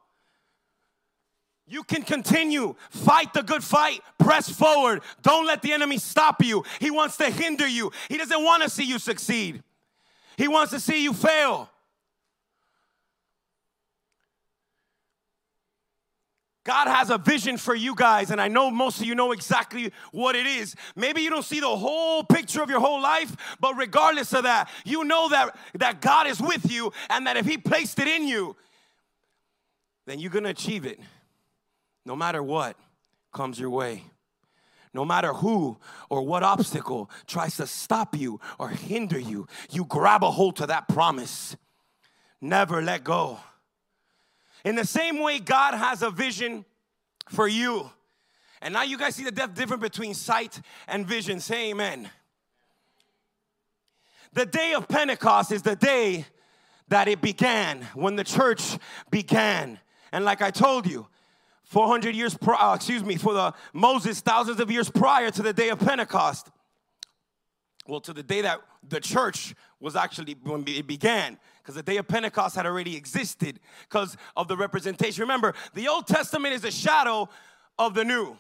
You 1.68 1.84
can 1.84 2.04
continue. 2.04 2.76
Fight 2.90 3.34
the 3.34 3.42
good 3.42 3.64
fight. 3.64 4.02
Press 4.20 4.50
forward. 4.50 5.02
Don't 5.22 5.48
let 5.48 5.62
the 5.62 5.72
enemy 5.72 5.98
stop 5.98 6.44
you. 6.44 6.64
He 6.80 6.92
wants 6.92 7.18
to 7.18 7.30
hinder 7.30 7.68
you. 7.68 7.92
He 8.10 8.18
doesn't 8.18 8.44
want 8.44 8.64
to 8.64 8.70
see 8.70 8.84
you 8.84 9.00
succeed. 9.00 9.64
He 10.38 10.48
wants 10.48 10.74
to 10.74 10.80
see 10.80 11.02
you 11.02 11.14
fail. 11.14 11.70
God 16.66 16.88
has 16.88 17.12
a 17.12 17.20
vision 17.20 17.58
for 17.58 17.76
you 17.76 17.94
guys, 17.96 18.32
and 18.32 18.42
I 18.42 18.48
know 18.48 18.72
most 18.72 19.00
of 19.00 19.06
you 19.06 19.14
know 19.14 19.32
exactly 19.32 19.94
what 20.12 20.36
it 20.36 20.48
is. 20.48 20.76
Maybe 20.96 21.22
you 21.22 21.30
don't 21.30 21.46
see 21.46 21.60
the 21.60 21.68
whole 21.68 22.24
picture 22.24 22.64
of 22.64 22.72
your 22.72 22.80
whole 22.80 23.00
life, 23.00 23.36
but 23.60 23.78
regardless 23.78 24.34
of 24.34 24.44
that, 24.44 24.68
you 24.84 25.04
know 25.04 25.30
that, 25.30 25.56
that 25.76 26.02
God 26.02 26.26
is 26.26 26.42
with 26.42 26.72
you 26.72 26.92
and 27.12 27.28
that 27.28 27.38
if 27.38 27.46
He 27.46 27.60
placed 27.60 28.00
it 28.00 28.08
in 28.08 28.28
you, 28.28 28.56
then 30.08 30.20
you're 30.20 30.32
gonna 30.32 30.50
achieve 30.50 30.86
it 30.86 31.00
no 32.04 32.16
matter 32.16 32.42
what 32.42 32.78
comes 33.32 33.60
your 33.60 33.70
way. 33.70 34.04
no 34.96 35.04
matter 35.04 35.34
who 35.34 35.78
or 36.10 36.26
what 36.26 36.42
obstacle 36.42 37.10
tries 37.28 37.58
to 37.58 37.68
stop 37.68 38.16
you 38.18 38.40
or 38.58 38.70
hinder 38.70 39.20
you, 39.20 39.46
you 39.70 39.84
grab 39.86 40.24
a 40.24 40.32
hold 40.32 40.56
to 40.56 40.66
that 40.66 40.88
promise. 40.88 41.58
Never 42.40 42.82
let 42.82 43.04
go. 43.04 43.40
In 44.66 44.76
the 44.76 44.84
same 44.84 45.20
way, 45.20 45.38
God 45.40 45.76
has 45.76 46.02
a 46.02 46.10
vision 46.10 46.66
for 47.30 47.48
you. 47.48 47.90
And 48.64 48.74
now 48.74 48.82
you 48.82 48.98
guys 48.98 49.16
see 49.16 49.24
the 49.24 49.32
difference 49.32 49.82
between 49.82 50.16
sight 50.16 50.60
and 50.88 51.06
vision. 51.06 51.40
Say 51.40 51.70
amen. 51.70 52.10
The 54.34 54.48
day 54.48 54.74
of 54.74 54.88
Pentecost 54.88 55.52
is 55.52 55.62
the 55.62 55.76
day 55.76 56.26
that 56.88 57.08
it 57.08 57.22
began, 57.22 57.84
when 57.94 58.16
the 58.16 58.24
church 58.24 58.78
began. 59.12 59.80
And 60.12 60.26
like 60.26 60.42
I 60.42 60.50
told 60.50 60.88
you, 60.88 61.08
400 61.66 62.16
years, 62.16 62.36
pro- 62.36 62.58
uh, 62.58 62.74
excuse 62.76 63.04
me, 63.04 63.18
for 63.18 63.34
the 63.34 63.54
Moses, 63.72 64.20
thousands 64.20 64.60
of 64.60 64.72
years 64.72 64.90
prior 64.90 65.30
to 65.30 65.44
the 65.44 65.54
day 65.54 65.70
of 65.70 65.80
Pentecost. 65.80 66.50
Well, 67.88 68.02
to 68.02 68.14
the 68.14 68.24
day 68.24 68.42
that 68.42 68.62
the 68.88 69.00
church 69.00 69.54
was 69.80 69.96
actually 69.96 70.36
when 70.44 70.64
it 70.68 70.88
began, 70.88 71.38
because 71.66 71.74
the 71.76 71.82
day 71.82 71.98
of 71.98 72.08
Pentecost 72.08 72.56
had 72.56 72.68
already 72.68 72.96
existed 72.96 73.60
because 73.90 74.16
of 74.38 74.48
the 74.48 74.56
representation. 74.56 75.22
Remember, 75.22 75.56
the 75.74 75.88
Old 75.88 76.06
Testament 76.06 76.54
is 76.54 76.64
a 76.64 76.70
shadow 76.70 77.28
of 77.80 77.96
the 77.96 78.06
New. 78.06 78.38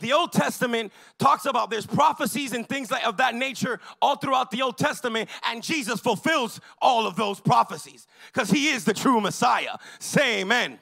The 0.00 0.12
Old 0.12 0.30
Testament 0.30 0.92
talks 1.18 1.46
about 1.46 1.70
there's 1.70 1.86
prophecies 1.86 2.52
and 2.52 2.68
things 2.68 2.90
like 2.90 3.06
of 3.06 3.16
that 3.16 3.34
nature 3.34 3.80
all 4.02 4.16
throughout 4.16 4.50
the 4.50 4.60
Old 4.60 4.76
Testament, 4.76 5.30
and 5.46 5.62
Jesus 5.62 5.98
fulfills 5.98 6.60
all 6.82 7.06
of 7.06 7.16
those 7.16 7.40
prophecies 7.40 8.06
because 8.32 8.50
he 8.50 8.68
is 8.68 8.84
the 8.84 8.94
true 8.94 9.20
Messiah. 9.22 9.78
Say 9.98 10.40
amen. 10.40 10.78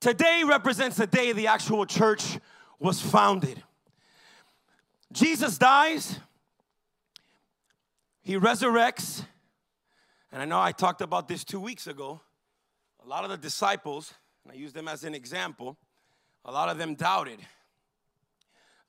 Today 0.00 0.42
represents 0.46 0.98
the 0.98 1.06
day 1.06 1.32
the 1.32 1.46
actual 1.46 1.86
church 1.86 2.38
was 2.78 3.00
founded. 3.00 3.62
Jesus 5.12 5.56
dies, 5.56 6.18
he 8.24 8.36
resurrects, 8.36 9.24
and 10.32 10.42
I 10.42 10.44
know 10.46 10.60
I 10.60 10.72
talked 10.72 11.02
about 11.02 11.28
this 11.28 11.44
two 11.44 11.60
weeks 11.60 11.86
ago. 11.86 12.20
A 13.04 13.08
lot 13.08 13.22
of 13.22 13.30
the 13.30 13.36
disciples, 13.36 14.14
and 14.42 14.52
I 14.52 14.56
use 14.56 14.72
them 14.72 14.88
as 14.88 15.04
an 15.04 15.14
example, 15.14 15.76
a 16.44 16.50
lot 16.50 16.68
of 16.68 16.78
them 16.78 16.94
doubted 16.94 17.38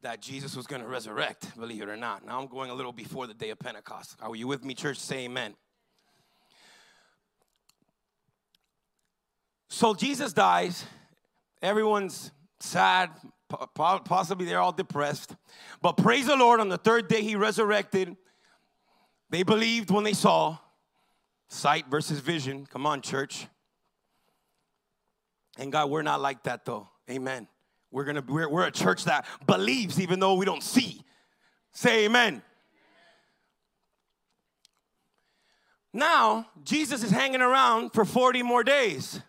that 0.02 0.22
Jesus 0.22 0.56
was 0.56 0.66
going 0.66 0.82
to 0.82 0.88
resurrect, 0.88 1.56
believe 1.58 1.82
it 1.82 1.90
or 1.90 1.98
not. 1.98 2.26
Now 2.26 2.40
I'm 2.40 2.48
going 2.48 2.72
a 2.72 2.74
little 2.74 2.94
before 2.94 3.28
the 3.28 3.34
day 3.34 3.50
of 3.50 3.60
Pentecost. 3.60 4.16
Are 4.22 4.36
you 4.36 4.48
with 4.48 4.64
me, 4.64 4.74
church? 4.74 4.98
Say 4.98 5.26
amen. 5.26 5.54
So 9.68 9.94
Jesus 9.94 10.32
dies, 10.32 10.86
Everyone's 11.62 12.32
sad, 12.60 13.10
possibly 13.74 14.46
they're 14.46 14.62
all 14.62 14.72
depressed. 14.72 15.36
But 15.82 15.94
praise 15.94 16.28
the 16.28 16.36
Lord, 16.36 16.60
on 16.60 16.70
the 16.70 16.78
third 16.78 17.08
day 17.08 17.24
he 17.24 17.36
resurrected. 17.36 18.16
They 19.36 19.44
believed 19.44 19.92
when 19.92 20.06
they 20.06 20.14
saw 20.14 20.60
sight 21.50 21.88
versus 21.92 22.20
vision. 22.20 22.66
Come 22.68 22.86
on, 22.86 23.02
church. 23.02 23.48
And 25.58 25.74
God, 25.74 25.90
we're 25.90 26.04
not 26.04 26.22
like 26.22 26.44
that 26.44 26.64
though. 26.64 26.88
Amen. 27.10 27.50
We're 27.92 28.06
gonna 28.06 28.24
we're, 28.26 28.48
we're 28.48 28.66
a 28.66 28.72
church 28.72 29.04
that 29.04 29.26
believes 29.46 30.00
even 30.00 30.22
though 30.22 30.36
we 30.36 30.46
don't 30.46 30.64
see. 30.64 31.02
Say 31.74 32.06
amen. 32.06 32.44
Now, 35.92 36.48
Jesus 36.64 37.04
is 37.04 37.12
hanging 37.12 37.42
around 37.42 37.90
for 37.90 38.06
40 38.06 38.42
more 38.42 38.64
days. 38.64 39.20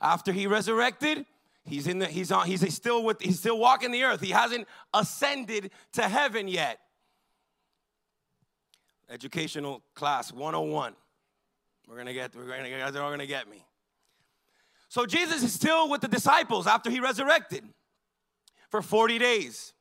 After 0.00 0.32
he 0.32 0.48
resurrected, 0.48 1.24
He's 1.64 1.86
in 1.86 2.00
the 2.00 2.06
he's 2.06 2.32
on 2.32 2.48
he's 2.48 2.74
still 2.74 3.04
with 3.04 3.20
he's 3.20 3.38
still 3.38 3.60
walking 3.60 3.92
the 3.92 4.02
earth. 4.02 4.22
He 4.22 4.30
hasn't 4.30 4.66
ascended 4.92 5.70
to 5.92 6.08
heaven 6.08 6.48
yet. 6.48 6.80
Educational 9.10 9.82
class 9.94 10.32
101. 10.32 10.94
We're 11.88 11.96
gonna 11.96 12.14
get 12.14 12.34
we're 12.34 12.46
gonna 12.46 12.68
are 12.68 13.02
all 13.02 13.10
gonna 13.10 13.26
get 13.26 13.48
me. 13.50 13.64
So 14.88 15.06
Jesus 15.06 15.42
is 15.42 15.52
still 15.52 15.90
with 15.90 16.00
the 16.00 16.08
disciples 16.08 16.66
after 16.66 16.90
he 16.90 17.00
resurrected 17.00 17.64
for 18.70 18.82
40 18.82 19.18
days. 19.18 19.72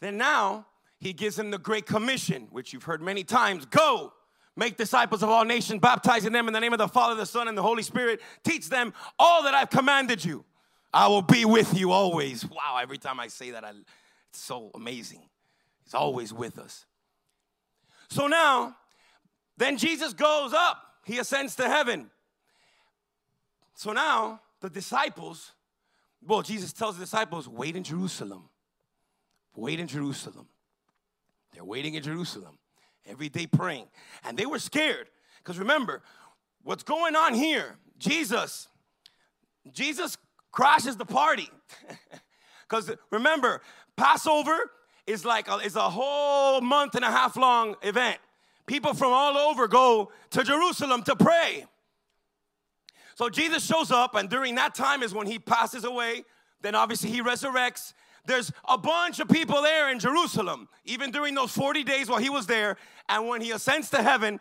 Then 0.00 0.16
now 0.16 0.66
he 0.98 1.12
gives 1.12 1.36
them 1.36 1.50
the 1.50 1.58
Great 1.58 1.86
Commission, 1.86 2.48
which 2.50 2.72
you've 2.72 2.84
heard 2.84 3.02
many 3.02 3.24
times 3.24 3.66
go 3.66 4.12
Make 4.54 4.76
disciples 4.76 5.22
of 5.22 5.30
all 5.30 5.44
nations, 5.44 5.80
baptizing 5.80 6.32
them 6.32 6.46
in 6.46 6.52
the 6.52 6.60
name 6.60 6.74
of 6.74 6.78
the 6.78 6.88
Father, 6.88 7.14
the 7.14 7.24
Son, 7.24 7.48
and 7.48 7.56
the 7.56 7.62
Holy 7.62 7.82
Spirit. 7.82 8.20
Teach 8.44 8.68
them 8.68 8.92
all 9.18 9.44
that 9.44 9.54
I've 9.54 9.70
commanded 9.70 10.22
you. 10.22 10.44
I 10.92 11.08
will 11.08 11.22
be 11.22 11.46
with 11.46 11.74
you 11.76 11.90
always. 11.90 12.44
Wow, 12.44 12.78
every 12.80 12.98
time 12.98 13.18
I 13.18 13.28
say 13.28 13.52
that, 13.52 13.64
I, 13.64 13.70
it's 14.28 14.40
so 14.40 14.70
amazing. 14.74 15.22
He's 15.84 15.94
always 15.94 16.34
with 16.34 16.58
us. 16.58 16.84
So 18.12 18.26
now, 18.26 18.76
then 19.56 19.78
Jesus 19.78 20.12
goes 20.12 20.52
up, 20.52 20.76
he 21.06 21.18
ascends 21.18 21.56
to 21.56 21.66
heaven. 21.66 22.10
So 23.74 23.94
now, 23.94 24.42
the 24.60 24.68
disciples, 24.68 25.52
well, 26.22 26.42
Jesus 26.42 26.74
tells 26.74 26.98
the 26.98 27.04
disciples, 27.04 27.48
wait 27.48 27.74
in 27.74 27.82
Jerusalem. 27.82 28.50
Wait 29.56 29.80
in 29.80 29.86
Jerusalem. 29.86 30.46
They're 31.54 31.64
waiting 31.64 31.94
in 31.94 32.02
Jerusalem 32.02 32.58
every 33.06 33.30
day 33.30 33.46
praying. 33.46 33.86
And 34.24 34.36
they 34.36 34.44
were 34.44 34.58
scared 34.58 35.08
because 35.38 35.58
remember, 35.58 36.02
what's 36.64 36.82
going 36.82 37.16
on 37.16 37.32
here, 37.32 37.76
Jesus, 37.96 38.68
Jesus 39.72 40.18
crashes 40.50 40.98
the 40.98 41.06
party. 41.06 41.48
Because 42.68 42.90
remember, 43.10 43.60
Passover 43.98 44.70
is 45.06 45.24
like 45.24 45.48
a, 45.48 45.56
is 45.56 45.76
a 45.76 45.90
whole 45.90 46.60
month 46.60 46.94
and 46.94 47.04
a 47.04 47.10
half 47.10 47.36
long 47.36 47.76
event. 47.82 48.18
People 48.66 48.94
from 48.94 49.12
all 49.12 49.36
over 49.36 49.66
go 49.66 50.12
to 50.30 50.44
Jerusalem 50.44 51.02
to 51.04 51.16
pray. 51.16 51.66
So 53.14 53.28
Jesus 53.28 53.64
shows 53.64 53.90
up, 53.90 54.14
and 54.14 54.28
during 54.28 54.54
that 54.54 54.74
time 54.74 55.02
is 55.02 55.12
when 55.12 55.26
he 55.26 55.38
passes 55.38 55.84
away. 55.84 56.24
Then 56.62 56.74
obviously 56.74 57.10
he 57.10 57.20
resurrects, 57.20 57.92
there's 58.24 58.52
a 58.68 58.78
bunch 58.78 59.18
of 59.18 59.28
people 59.28 59.62
there 59.62 59.90
in 59.90 59.98
Jerusalem, 59.98 60.68
even 60.84 61.10
during 61.10 61.34
those 61.34 61.50
40 61.50 61.82
days 61.82 62.08
while 62.08 62.20
he 62.20 62.30
was 62.30 62.46
there. 62.46 62.76
And 63.08 63.26
when 63.28 63.40
he 63.40 63.50
ascends 63.50 63.90
to 63.90 64.02
heaven, 64.02 64.38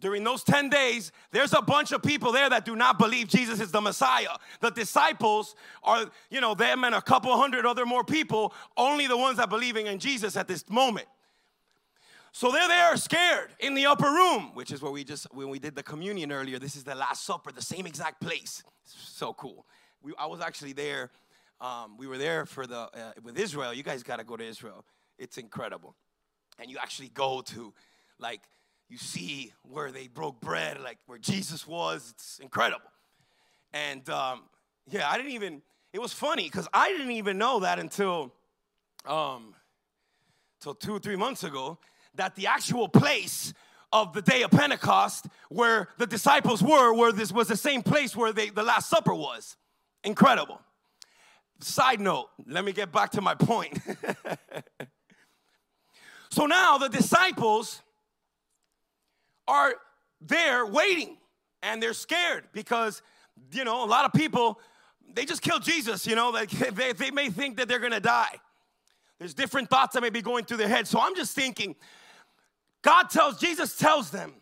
during 0.00 0.24
those 0.24 0.42
10 0.44 0.68
days, 0.68 1.12
there's 1.30 1.52
a 1.52 1.62
bunch 1.62 1.92
of 1.92 2.02
people 2.02 2.32
there 2.32 2.50
that 2.50 2.64
do 2.64 2.76
not 2.76 2.98
believe 2.98 3.28
Jesus 3.28 3.60
is 3.60 3.70
the 3.70 3.80
Messiah. 3.80 4.36
The 4.60 4.70
disciples 4.70 5.54
are, 5.82 6.06
you 6.30 6.40
know, 6.40 6.54
them 6.54 6.84
and 6.84 6.94
a 6.94 7.02
couple 7.02 7.36
hundred 7.36 7.64
other 7.64 7.86
more 7.86 8.04
people, 8.04 8.52
only 8.76 9.06
the 9.06 9.16
ones 9.16 9.38
that 9.38 9.48
believing 9.48 9.86
in 9.86 9.98
Jesus 9.98 10.36
at 10.36 10.48
this 10.48 10.68
moment. 10.68 11.06
So 12.32 12.50
they're 12.50 12.68
there 12.68 12.96
scared 12.96 13.50
in 13.60 13.74
the 13.74 13.86
upper 13.86 14.10
room, 14.10 14.50
which 14.54 14.72
is 14.72 14.82
where 14.82 14.90
we 14.90 15.04
just, 15.04 15.32
when 15.32 15.48
we 15.48 15.60
did 15.60 15.76
the 15.76 15.84
communion 15.84 16.32
earlier, 16.32 16.58
this 16.58 16.74
is 16.74 16.82
the 16.82 16.94
Last 16.94 17.24
Supper, 17.24 17.52
the 17.52 17.62
same 17.62 17.86
exact 17.86 18.20
place. 18.20 18.64
So 18.84 19.32
cool. 19.32 19.64
We, 20.02 20.12
I 20.18 20.26
was 20.26 20.40
actually 20.40 20.72
there 20.72 21.10
um, 21.60 21.96
we 21.96 22.06
were 22.06 22.18
there 22.18 22.46
for 22.46 22.66
the 22.66 22.76
uh, 22.78 23.12
with 23.22 23.38
Israel. 23.38 23.72
You 23.72 23.82
guys 23.82 24.02
got 24.02 24.16
to 24.16 24.24
go 24.24 24.36
to 24.36 24.44
Israel. 24.44 24.84
It's 25.18 25.38
incredible, 25.38 25.94
and 26.58 26.70
you 26.70 26.78
actually 26.78 27.08
go 27.08 27.40
to 27.42 27.72
like 28.18 28.42
you 28.88 28.98
see 28.98 29.52
where 29.62 29.90
they 29.90 30.08
broke 30.08 30.40
bread, 30.40 30.80
like 30.80 30.98
where 31.06 31.18
Jesus 31.18 31.66
was. 31.66 32.12
It's 32.14 32.38
incredible, 32.38 32.90
and 33.72 34.08
um, 34.10 34.42
yeah, 34.90 35.08
I 35.08 35.16
didn't 35.16 35.32
even. 35.32 35.62
It 35.92 36.00
was 36.00 36.12
funny 36.12 36.44
because 36.44 36.68
I 36.72 36.90
didn't 36.90 37.12
even 37.12 37.38
know 37.38 37.60
that 37.60 37.78
until 37.78 38.32
um, 39.06 39.54
till 40.60 40.74
two 40.74 40.96
or 40.96 40.98
three 40.98 41.16
months 41.16 41.44
ago 41.44 41.78
that 42.14 42.34
the 42.36 42.46
actual 42.46 42.88
place 42.88 43.52
of 43.92 44.12
the 44.12 44.22
day 44.22 44.42
of 44.42 44.50
Pentecost 44.50 45.26
where 45.48 45.88
the 45.98 46.06
disciples 46.06 46.62
were, 46.62 46.92
where 46.92 47.12
this 47.12 47.30
was 47.30 47.48
the 47.48 47.56
same 47.56 47.82
place 47.82 48.16
where 48.16 48.32
they, 48.32 48.50
the 48.50 48.62
Last 48.62 48.90
Supper 48.90 49.14
was. 49.14 49.56
Incredible. 50.02 50.60
Side 51.60 52.00
note, 52.00 52.28
let 52.46 52.64
me 52.64 52.72
get 52.72 52.90
back 52.90 53.10
to 53.12 53.20
my 53.20 53.34
point. 53.34 53.78
so 56.30 56.46
now 56.46 56.76
the 56.78 56.88
disciples 56.88 57.82
are 59.46 59.74
there 60.20 60.66
waiting 60.66 61.16
and 61.62 61.82
they're 61.82 61.92
scared 61.92 62.44
because, 62.52 63.02
you 63.52 63.64
know, 63.64 63.84
a 63.84 63.86
lot 63.86 64.04
of 64.04 64.12
people, 64.12 64.60
they 65.12 65.24
just 65.24 65.42
killed 65.42 65.62
Jesus, 65.62 66.06
you 66.06 66.14
know, 66.14 66.30
like 66.30 66.50
they, 66.74 66.92
they 66.92 67.10
may 67.10 67.30
think 67.30 67.56
that 67.56 67.68
they're 67.68 67.78
gonna 67.78 68.00
die. 68.00 68.36
There's 69.18 69.34
different 69.34 69.70
thoughts 69.70 69.94
that 69.94 70.02
may 70.02 70.10
be 70.10 70.22
going 70.22 70.44
through 70.44 70.56
their 70.58 70.68
head. 70.68 70.86
So 70.88 71.00
I'm 71.00 71.14
just 71.14 71.34
thinking, 71.34 71.76
God 72.82 73.10
tells, 73.10 73.38
Jesus 73.38 73.76
tells 73.76 74.10
them, 74.10 74.34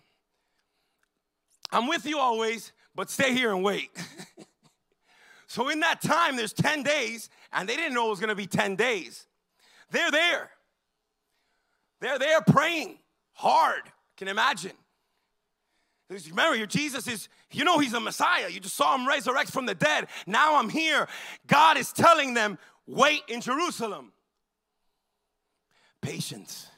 I'm 1.70 1.86
with 1.88 2.06
you 2.06 2.18
always, 2.18 2.72
but 2.94 3.10
stay 3.10 3.32
here 3.32 3.52
and 3.52 3.62
wait. 3.62 3.90
So 5.52 5.68
in 5.68 5.80
that 5.80 6.00
time, 6.00 6.36
there's 6.36 6.54
10 6.54 6.82
days, 6.82 7.28
and 7.52 7.68
they 7.68 7.76
didn't 7.76 7.92
know 7.92 8.06
it 8.06 8.08
was 8.08 8.20
gonna 8.20 8.34
be 8.34 8.46
10 8.46 8.74
days. 8.74 9.26
They're 9.90 10.10
there. 10.10 10.50
They're 12.00 12.18
there 12.18 12.40
praying 12.40 13.00
hard. 13.34 13.82
Can 14.16 14.28
imagine. 14.28 14.72
Remember, 16.28 16.66
Jesus 16.66 17.06
is, 17.06 17.28
you 17.50 17.64
know, 17.64 17.78
he's 17.78 17.94
a 17.94 18.00
Messiah. 18.00 18.48
You 18.48 18.60
just 18.60 18.76
saw 18.76 18.94
him 18.94 19.06
resurrect 19.06 19.50
from 19.50 19.66
the 19.66 19.74
dead. 19.74 20.06
Now 20.26 20.56
I'm 20.56 20.68
here. 20.68 21.08
God 21.46 21.76
is 21.76 21.92
telling 21.92 22.34
them, 22.34 22.58
wait 22.86 23.22
in 23.28 23.40
Jerusalem. 23.40 24.12
Patience. 26.00 26.68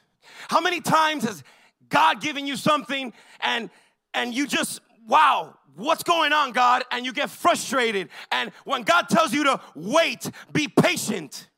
How 0.49 0.61
many 0.61 0.81
times 0.81 1.23
has 1.23 1.43
God 1.89 2.21
given 2.21 2.45
you 2.45 2.55
something 2.55 3.13
and 3.41 3.69
and 4.13 4.33
you 4.33 4.47
just 4.47 4.79
wow, 5.07 5.55
what's 5.75 6.03
going 6.03 6.33
on, 6.33 6.51
God? 6.51 6.83
And 6.91 7.05
you 7.05 7.13
get 7.13 7.29
frustrated. 7.29 8.09
And 8.31 8.51
when 8.63 8.83
God 8.83 9.09
tells 9.09 9.33
you 9.33 9.43
to 9.45 9.59
wait, 9.75 10.29
be 10.51 10.67
patient. 10.67 11.49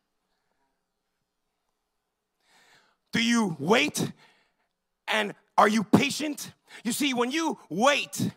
Do 3.11 3.23
you 3.23 3.55
wait? 3.59 4.11
And 5.07 5.33
are 5.57 5.67
you 5.67 5.83
patient? 5.83 6.53
You 6.83 6.91
see, 6.91 7.13
when 7.13 7.31
you 7.31 7.57
wait, 7.69 8.31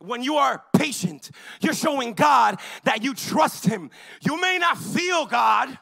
when 0.00 0.22
you 0.22 0.36
are 0.36 0.62
patient, 0.76 1.30
you're 1.60 1.74
showing 1.74 2.14
God 2.14 2.58
that 2.84 3.02
you 3.02 3.14
trust 3.14 3.66
Him. 3.66 3.90
You 4.22 4.40
may 4.40 4.58
not 4.58 4.78
feel 4.78 5.26
God, 5.26 5.78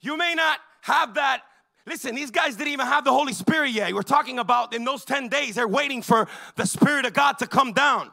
you 0.00 0.16
may 0.16 0.34
not 0.34 0.58
have 0.82 1.14
that. 1.14 1.42
Listen, 1.86 2.14
these 2.14 2.30
guys 2.30 2.54
didn't 2.54 2.72
even 2.72 2.86
have 2.86 3.04
the 3.04 3.12
Holy 3.12 3.32
Spirit 3.32 3.70
yet. 3.70 3.94
We're 3.94 4.02
talking 4.02 4.38
about 4.38 4.74
in 4.74 4.84
those 4.84 5.04
10 5.06 5.28
days, 5.28 5.54
they're 5.54 5.66
waiting 5.66 6.02
for 6.02 6.28
the 6.56 6.66
Spirit 6.66 7.06
of 7.06 7.14
God 7.14 7.38
to 7.38 7.46
come 7.46 7.72
down. 7.72 8.10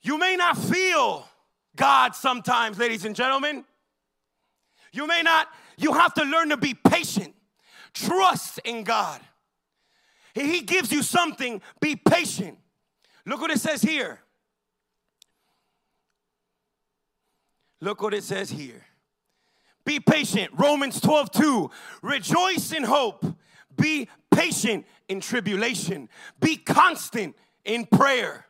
You 0.00 0.16
may 0.18 0.36
not 0.36 0.56
feel 0.56 1.28
God 1.76 2.14
sometimes, 2.14 2.78
ladies 2.78 3.04
and 3.04 3.14
gentlemen. 3.14 3.64
You 4.92 5.06
may 5.06 5.22
not, 5.22 5.48
you 5.76 5.92
have 5.92 6.14
to 6.14 6.24
learn 6.24 6.48
to 6.48 6.56
be 6.56 6.72
patient. 6.72 7.34
Trust 7.92 8.60
in 8.64 8.82
God. 8.82 9.20
He 10.44 10.60
gives 10.60 10.92
you 10.92 11.02
something, 11.02 11.62
be 11.80 11.96
patient. 11.96 12.58
Look 13.24 13.40
what 13.40 13.50
it 13.50 13.58
says 13.58 13.80
here. 13.80 14.20
Look 17.80 18.02
what 18.02 18.12
it 18.12 18.22
says 18.22 18.50
here. 18.50 18.84
Be 19.86 19.98
patient. 19.98 20.50
Romans 20.54 21.00
12, 21.00 21.30
2. 21.30 21.70
Rejoice 22.02 22.72
in 22.72 22.84
hope. 22.84 23.24
Be 23.76 24.08
patient 24.30 24.84
in 25.08 25.20
tribulation. 25.20 26.08
Be 26.38 26.56
constant 26.56 27.34
in 27.64 27.86
prayer. 27.86 28.46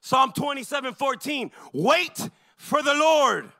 Psalm 0.00 0.32
27, 0.32 0.94
14. 0.94 1.50
Wait 1.72 2.28
for 2.56 2.82
the 2.82 2.94
Lord. 2.94 3.50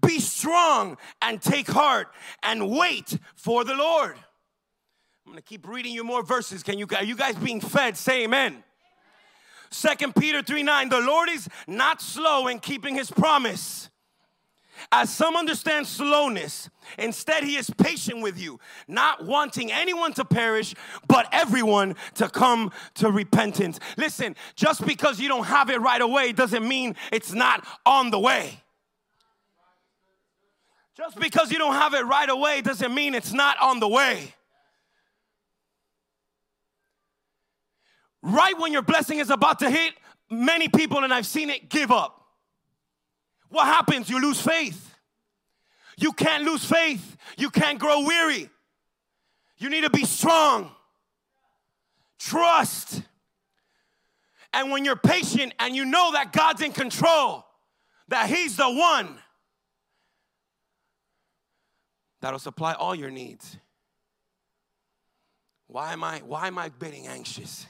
Be 0.00 0.18
strong 0.18 0.96
and 1.20 1.42
take 1.42 1.66
heart 1.66 2.08
and 2.42 2.70
wait 2.70 3.18
for 3.36 3.64
the 3.64 3.74
Lord. 3.74 4.16
I'm 5.24 5.32
gonna 5.32 5.42
keep 5.42 5.66
reading 5.66 5.94
you 5.94 6.04
more 6.04 6.22
verses. 6.22 6.62
Can 6.62 6.78
you 6.78 6.86
are 6.96 7.04
you 7.04 7.16
guys 7.16 7.34
being 7.36 7.60
fed? 7.60 7.96
Say 7.96 8.24
amen. 8.24 8.62
Second 9.70 10.14
Peter 10.14 10.42
3 10.42 10.62
9, 10.62 10.88
the 10.88 11.00
Lord 11.00 11.28
is 11.28 11.48
not 11.66 12.00
slow 12.00 12.46
in 12.46 12.60
keeping 12.60 12.94
his 12.94 13.10
promise. 13.10 13.90
As 14.92 15.08
some 15.08 15.36
understand 15.36 15.86
slowness, 15.86 16.68
instead, 16.98 17.44
he 17.44 17.56
is 17.56 17.70
patient 17.70 18.22
with 18.22 18.38
you, 18.38 18.58
not 18.86 19.24
wanting 19.24 19.72
anyone 19.72 20.12
to 20.14 20.24
perish, 20.24 20.74
but 21.08 21.28
everyone 21.32 21.94
to 22.14 22.28
come 22.28 22.72
to 22.94 23.10
repentance. 23.10 23.80
Listen, 23.96 24.36
just 24.56 24.84
because 24.84 25.20
you 25.20 25.28
don't 25.28 25.46
have 25.46 25.70
it 25.70 25.80
right 25.80 26.00
away 26.00 26.32
doesn't 26.32 26.66
mean 26.66 26.96
it's 27.12 27.32
not 27.32 27.66
on 27.86 28.10
the 28.10 28.18
way. 28.18 28.60
Just 30.96 31.18
because 31.18 31.50
you 31.50 31.58
don't 31.58 31.74
have 31.74 31.94
it 31.94 32.02
right 32.02 32.28
away 32.28 32.60
doesn't 32.60 32.94
mean 32.94 33.14
it's 33.14 33.32
not 33.32 33.56
on 33.60 33.80
the 33.80 33.88
way. 33.88 34.34
Right 38.24 38.58
when 38.58 38.72
your 38.72 38.82
blessing 38.82 39.18
is 39.18 39.30
about 39.30 39.60
to 39.60 39.70
hit, 39.70 39.94
many 40.30 40.68
people, 40.68 41.04
and 41.04 41.12
I've 41.12 41.26
seen 41.26 41.50
it, 41.50 41.68
give 41.68 41.92
up. 41.92 42.26
What 43.50 43.66
happens? 43.66 44.08
You 44.08 44.20
lose 44.20 44.40
faith. 44.40 44.96
You 45.96 46.12
can't 46.12 46.42
lose 46.42 46.64
faith. 46.64 47.16
You 47.36 47.50
can't 47.50 47.78
grow 47.78 48.04
weary. 48.04 48.50
You 49.58 49.68
need 49.70 49.82
to 49.82 49.90
be 49.90 50.04
strong. 50.04 50.72
Trust. 52.18 53.02
And 54.52 54.72
when 54.72 54.84
you're 54.84 54.96
patient 54.96 55.52
and 55.58 55.76
you 55.76 55.84
know 55.84 56.12
that 56.12 56.32
God's 56.32 56.62
in 56.62 56.72
control, 56.72 57.44
that 58.08 58.28
He's 58.28 58.56
the 58.56 58.70
one 58.70 59.18
that'll 62.20 62.38
supply 62.38 62.72
all 62.72 62.94
your 62.94 63.10
needs. 63.10 63.56
Why 65.66 65.92
am 65.92 66.02
I 66.02 66.18
why 66.18 66.46
am 66.46 66.58
I 66.58 66.70
getting 66.70 67.06
anxious? 67.06 67.66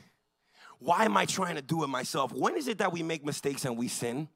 Why 0.84 1.06
am 1.06 1.16
I 1.16 1.24
trying 1.24 1.54
to 1.54 1.62
do 1.62 1.82
it 1.82 1.86
myself? 1.86 2.30
When 2.30 2.58
is 2.58 2.68
it 2.68 2.76
that 2.76 2.92
we 2.92 3.02
make 3.02 3.24
mistakes 3.24 3.64
and 3.64 3.78
we 3.78 3.88
sin? 3.88 4.28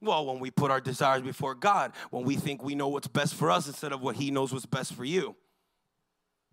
Well, 0.00 0.24
when 0.24 0.38
we 0.38 0.50
put 0.50 0.70
our 0.70 0.80
desires 0.80 1.20
before 1.20 1.54
God, 1.54 1.92
when 2.10 2.24
we 2.24 2.34
think 2.34 2.64
we 2.64 2.74
know 2.74 2.88
what's 2.88 3.08
best 3.08 3.34
for 3.34 3.50
us 3.50 3.66
instead 3.66 3.92
of 3.92 4.00
what 4.00 4.16
He 4.16 4.30
knows 4.30 4.54
what's 4.54 4.64
best 4.64 4.94
for 4.94 5.04
you. 5.04 5.36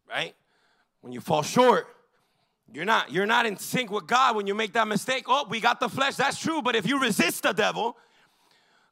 Right? 0.09 0.35
When 0.99 1.13
you 1.13 1.21
fall 1.21 1.41
short, 1.41 1.87
you're 2.73 2.83
not 2.83 3.13
you're 3.13 3.25
not 3.25 3.45
in 3.45 3.55
sync 3.55 3.91
with 3.91 4.07
God 4.07 4.35
when 4.35 4.45
you 4.45 4.53
make 4.53 4.73
that 4.73 4.89
mistake. 4.89 5.23
Oh, 5.27 5.47
we 5.49 5.61
got 5.61 5.79
the 5.79 5.87
flesh. 5.87 6.17
That's 6.17 6.37
true, 6.37 6.61
but 6.61 6.75
if 6.75 6.85
you 6.85 6.99
resist 6.99 7.43
the 7.43 7.53
devil, 7.53 7.95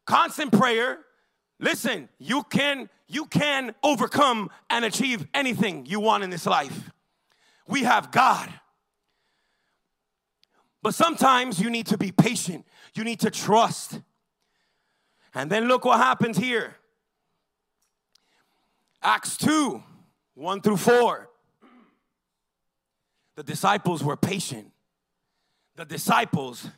constant 0.05 0.53
prayer, 0.53 0.99
listen, 1.59 2.07
you 2.19 2.43
can 2.43 2.89
you 3.09 3.25
can 3.25 3.75
overcome 3.83 4.49
and 4.69 4.85
achieve 4.85 5.27
anything 5.33 5.85
you 5.85 5.99
want 5.99 6.23
in 6.23 6.29
this 6.29 6.45
life. 6.45 6.89
We 7.67 7.83
have 7.83 8.11
God. 8.11 8.49
But 10.87 10.95
sometimes 10.95 11.59
you 11.59 11.69
need 11.69 11.87
to 11.87 11.97
be 11.97 12.13
patient, 12.13 12.65
you 12.95 13.03
need 13.03 13.19
to 13.19 13.29
trust. 13.29 13.99
And 15.35 15.51
then 15.51 15.67
look 15.67 15.83
what 15.83 15.97
happens 15.97 16.37
here 16.37 16.77
Acts 19.03 19.35
2 19.35 19.83
1 20.35 20.61
through 20.61 20.77
4. 20.77 21.29
The 23.35 23.43
disciples 23.43 24.01
were 24.01 24.15
patient. 24.15 24.71
The 25.75 25.83
disciples 25.83 26.69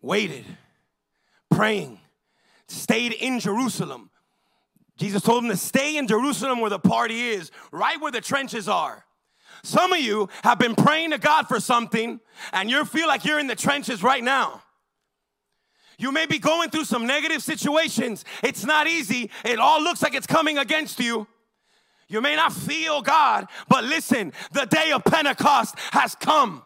waited, 0.00 0.44
praying, 1.50 1.98
stayed 2.68 3.14
in 3.14 3.40
Jerusalem. 3.40 4.10
Jesus 4.96 5.22
told 5.22 5.42
them 5.42 5.50
to 5.50 5.56
stay 5.56 5.96
in 5.96 6.06
Jerusalem 6.06 6.60
where 6.60 6.70
the 6.70 6.78
party 6.78 7.30
is, 7.30 7.50
right 7.72 8.00
where 8.00 8.12
the 8.12 8.20
trenches 8.20 8.68
are. 8.68 9.04
Some 9.62 9.92
of 9.92 10.00
you 10.00 10.28
have 10.42 10.58
been 10.58 10.74
praying 10.74 11.10
to 11.10 11.18
God 11.18 11.48
for 11.48 11.60
something 11.60 12.20
and 12.52 12.70
you 12.70 12.84
feel 12.84 13.08
like 13.08 13.24
you're 13.24 13.38
in 13.38 13.46
the 13.46 13.56
trenches 13.56 14.02
right 14.02 14.22
now. 14.22 14.62
You 15.98 16.12
may 16.12 16.24
be 16.24 16.38
going 16.38 16.70
through 16.70 16.84
some 16.84 17.06
negative 17.06 17.42
situations. 17.42 18.24
It's 18.42 18.64
not 18.64 18.86
easy. 18.86 19.30
It 19.44 19.58
all 19.58 19.82
looks 19.82 20.02
like 20.02 20.14
it's 20.14 20.26
coming 20.26 20.56
against 20.56 20.98
you. 20.98 21.26
You 22.08 22.20
may 22.20 22.34
not 22.34 22.52
feel 22.52 23.02
God, 23.02 23.46
but 23.68 23.84
listen, 23.84 24.32
the 24.52 24.64
day 24.64 24.92
of 24.92 25.04
Pentecost 25.04 25.76
has 25.92 26.14
come. 26.14 26.64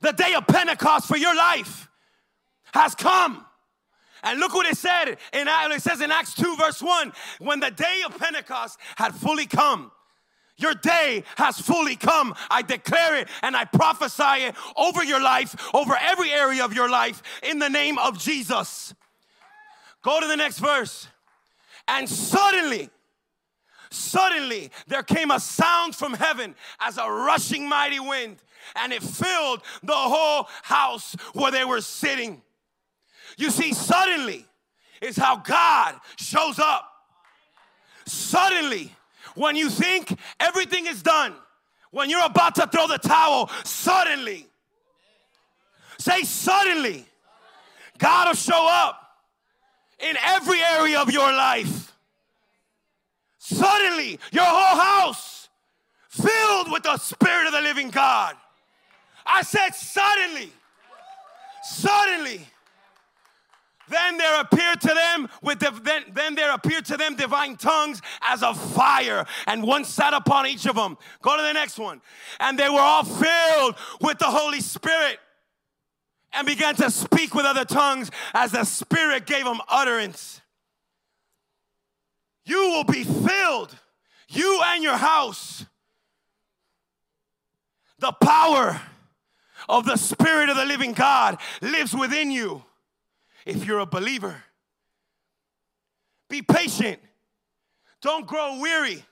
The 0.00 0.12
day 0.12 0.34
of 0.34 0.46
Pentecost 0.46 1.08
for 1.08 1.16
your 1.16 1.34
life 1.34 1.88
has 2.72 2.94
come. 2.94 3.44
And 4.22 4.40
look 4.40 4.54
what 4.54 4.66
it 4.66 4.76
said 4.76 5.16
in 5.32 5.48
it 5.48 5.82
says 5.82 6.00
in 6.00 6.10
Acts 6.10 6.34
2 6.34 6.56
verse 6.56 6.80
1, 6.80 7.12
when 7.40 7.60
the 7.60 7.70
day 7.70 8.02
of 8.06 8.16
Pentecost 8.16 8.78
had 8.96 9.14
fully 9.14 9.46
come, 9.46 9.90
your 10.58 10.74
day 10.74 11.24
has 11.36 11.58
fully 11.60 11.96
come. 11.96 12.34
I 12.50 12.62
declare 12.62 13.16
it 13.16 13.28
and 13.42 13.56
I 13.56 13.64
prophesy 13.64 14.44
it 14.44 14.54
over 14.76 15.02
your 15.02 15.22
life, 15.22 15.56
over 15.72 15.96
every 15.98 16.30
area 16.30 16.64
of 16.64 16.74
your 16.74 16.90
life, 16.90 17.22
in 17.42 17.58
the 17.58 17.70
name 17.70 17.98
of 17.98 18.18
Jesus. 18.18 18.94
Go 20.02 20.20
to 20.20 20.26
the 20.26 20.36
next 20.36 20.58
verse. 20.58 21.08
And 21.86 22.08
suddenly, 22.08 22.90
suddenly, 23.90 24.70
there 24.86 25.02
came 25.02 25.30
a 25.30 25.40
sound 25.40 25.94
from 25.94 26.12
heaven 26.12 26.54
as 26.80 26.98
a 26.98 27.10
rushing 27.10 27.68
mighty 27.68 28.00
wind, 28.00 28.36
and 28.76 28.92
it 28.92 29.02
filled 29.02 29.62
the 29.82 29.92
whole 29.92 30.48
house 30.62 31.14
where 31.32 31.50
they 31.50 31.64
were 31.64 31.80
sitting. 31.80 32.42
You 33.36 33.50
see, 33.50 33.72
suddenly 33.72 34.44
is 35.00 35.16
how 35.16 35.36
God 35.36 35.94
shows 36.16 36.58
up. 36.58 36.84
Suddenly, 38.06 38.92
when 39.38 39.56
you 39.56 39.70
think 39.70 40.18
everything 40.40 40.86
is 40.86 41.02
done, 41.02 41.34
when 41.90 42.10
you're 42.10 42.24
about 42.24 42.54
to 42.56 42.66
throw 42.66 42.86
the 42.86 42.98
towel, 42.98 43.48
suddenly, 43.64 44.46
say 45.98 46.22
suddenly, 46.22 47.06
God 47.98 48.28
will 48.28 48.34
show 48.34 48.68
up 48.68 49.00
in 49.98 50.16
every 50.22 50.60
area 50.60 51.00
of 51.00 51.10
your 51.10 51.32
life. 51.32 51.92
Suddenly, 53.38 54.18
your 54.32 54.44
whole 54.44 54.78
house 54.78 55.48
filled 56.08 56.70
with 56.70 56.82
the 56.82 56.96
Spirit 56.98 57.46
of 57.46 57.52
the 57.52 57.60
living 57.60 57.90
God. 57.90 58.36
I 59.24 59.42
said, 59.42 59.70
suddenly, 59.70 60.52
suddenly, 61.62 62.46
Then 63.88 64.18
there 64.18 64.40
appeared 64.40 64.80
to 64.82 64.88
them 64.88 65.28
with 65.42 65.60
the, 65.60 65.70
then, 65.82 66.04
then 66.12 66.34
there 66.34 66.52
appeared 66.52 66.84
to 66.86 66.96
them 66.96 67.16
divine 67.16 67.56
tongues 67.56 68.02
as 68.22 68.42
of 68.42 68.60
fire, 68.74 69.26
and 69.46 69.62
one 69.62 69.84
sat 69.84 70.14
upon 70.14 70.46
each 70.46 70.66
of 70.66 70.76
them. 70.76 70.98
Go 71.22 71.36
to 71.36 71.42
the 71.42 71.52
next 71.52 71.78
one. 71.78 72.00
And 72.40 72.58
they 72.58 72.68
were 72.68 72.80
all 72.80 73.04
filled 73.04 73.76
with 74.00 74.18
the 74.18 74.26
Holy 74.26 74.60
Spirit 74.60 75.18
and 76.32 76.46
began 76.46 76.74
to 76.76 76.90
speak 76.90 77.34
with 77.34 77.46
other 77.46 77.64
tongues 77.64 78.10
as 78.34 78.52
the 78.52 78.64
Spirit 78.64 79.26
gave 79.26 79.44
them 79.44 79.60
utterance. 79.68 80.40
You 82.44 82.70
will 82.70 82.84
be 82.84 83.04
filled, 83.04 83.76
you 84.28 84.60
and 84.64 84.82
your 84.82 84.96
house. 84.96 85.66
The 87.98 88.12
power 88.12 88.80
of 89.68 89.84
the 89.84 89.96
Spirit 89.96 90.48
of 90.48 90.56
the 90.56 90.64
living 90.64 90.92
God 90.92 91.38
lives 91.60 91.94
within 91.94 92.30
you 92.30 92.62
if 93.48 93.64
you're 93.64 93.78
a 93.78 93.86
believer. 93.86 94.44
Be 96.28 96.42
patient. 96.42 97.00
Don't 98.02 98.26
grow 98.26 98.60
weary. 98.60 99.02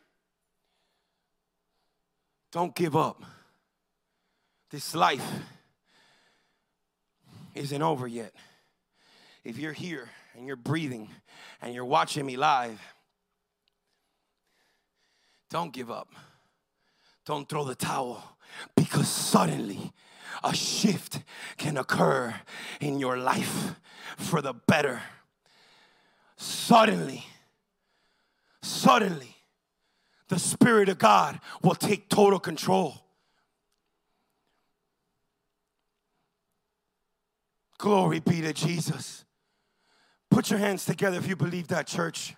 Don't 2.53 2.75
give 2.75 2.94
up. 2.94 3.25
This 4.70 4.94
life 4.94 5.27
isn't 7.55 7.83
over 7.83 8.07
yet. 8.07 8.35
If 9.42 9.57
you're 9.57 9.72
here 9.72 10.11
and 10.37 10.46
you're 10.46 10.57
breathing 10.57 11.09
and 11.62 11.75
you're 11.75 11.87
watching 11.87 12.27
me 12.27 12.37
live, 12.37 12.79
don't 15.49 15.72
give 15.72 15.90
up. 15.90 16.12
Don't 17.25 17.49
throw 17.49 17.64
the 17.64 17.75
towel 17.75 18.37
because 18.75 19.09
suddenly 19.09 19.92
a 20.42 20.55
shift 20.55 21.20
can 21.57 21.77
occur 21.77 22.35
in 22.81 22.99
your 22.99 23.16
life 23.16 23.75
for 24.16 24.40
the 24.40 24.53
better. 24.53 25.03
Suddenly, 26.37 27.25
suddenly, 28.62 29.37
the 30.29 30.38
Spirit 30.38 30.88
of 30.88 30.99
God 30.99 31.40
will 31.62 31.75
take 31.75 32.09
total 32.09 32.38
control. 32.38 33.03
Glory 37.79 38.20
be 38.20 38.40
to 38.40 38.53
Jesus. 38.53 39.25
Put 40.31 40.51
your 40.51 40.59
hands 40.59 40.85
together 40.85 41.18
if 41.18 41.29
you 41.29 41.37
believe 41.37 41.68
that, 41.68 41.87
church. 41.87 42.35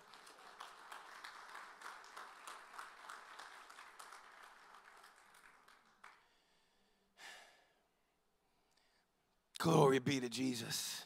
Glory 9.59 9.99
be 9.99 10.21
to 10.21 10.29
Jesus. 10.29 11.05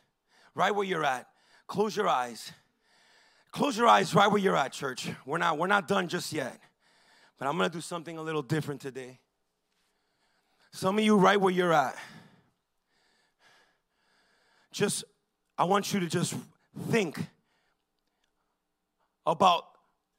Right 0.55 0.75
where 0.75 0.87
you're 0.87 1.05
at, 1.05 1.27
close 1.67 1.97
your 1.97 2.09
eyes. 2.09 2.53
Close 3.51 3.77
your 3.77 3.87
eyes 3.87 4.15
right 4.15 4.31
where 4.31 4.41
you're 4.41 4.57
at, 4.57 4.73
church. 4.73 5.11
We're 5.27 5.39
not, 5.39 5.59
we're 5.59 5.67
not 5.67 5.89
done 5.89 6.09
just 6.09 6.33
yet. 6.33 6.59
But 7.39 7.49
I'm 7.49 7.57
gonna 7.57 7.71
do 7.71 7.81
something 7.81 8.19
a 8.19 8.23
little 8.23 8.43
different 8.43 8.81
today. 8.81 9.19
Some 10.71 10.99
of 10.99 11.05
you, 11.05 11.17
right 11.17 11.41
where 11.41 11.53
you're 11.53 11.73
at, 11.73 11.97
just, 14.71 15.05
I 15.59 15.65
want 15.65 15.93
you 15.93 16.01
to 16.01 16.07
just 16.07 16.35
think 16.91 17.19
about 19.27 19.65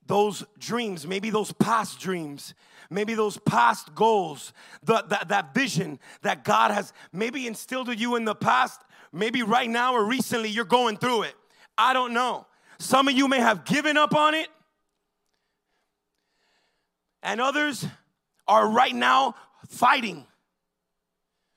those 0.08 0.44
dreams, 0.60 1.08
maybe 1.08 1.30
those 1.30 1.52
past 1.54 2.00
dreams, 2.00 2.54
maybe 2.89 3.13
those 3.13 3.38
past 3.38 3.96
goals, 3.96 4.54
the, 4.84 5.04
that, 5.10 5.30
that 5.30 5.54
vision 5.54 6.00
that 6.22 6.44
God 6.44 6.72
has 6.72 6.94
maybe 7.12 7.48
instilled 7.48 7.89
in 7.89 7.98
you 7.98 8.16
in 8.16 8.26
the 8.26 8.36
past, 8.36 8.82
maybe 9.12 9.44
right 9.44 9.70
now 9.70 9.94
or 9.94 10.06
recently 10.06 10.50
you're 10.50 10.66
going 10.66 10.98
through 10.98 11.24
it. 11.24 11.36
I 11.78 11.94
don't 11.94 12.13
know. 12.13 12.46
Some 12.80 13.08
of 13.08 13.13
you 13.13 13.28
may 13.28 13.39
have 13.39 13.66
given 13.66 13.98
up 13.98 14.13
on 14.13 14.34
it, 14.34 14.48
and 17.22 17.39
others 17.39 17.86
are 18.48 18.68
right 18.68 18.94
now 18.94 19.36
fighting. 19.70 20.26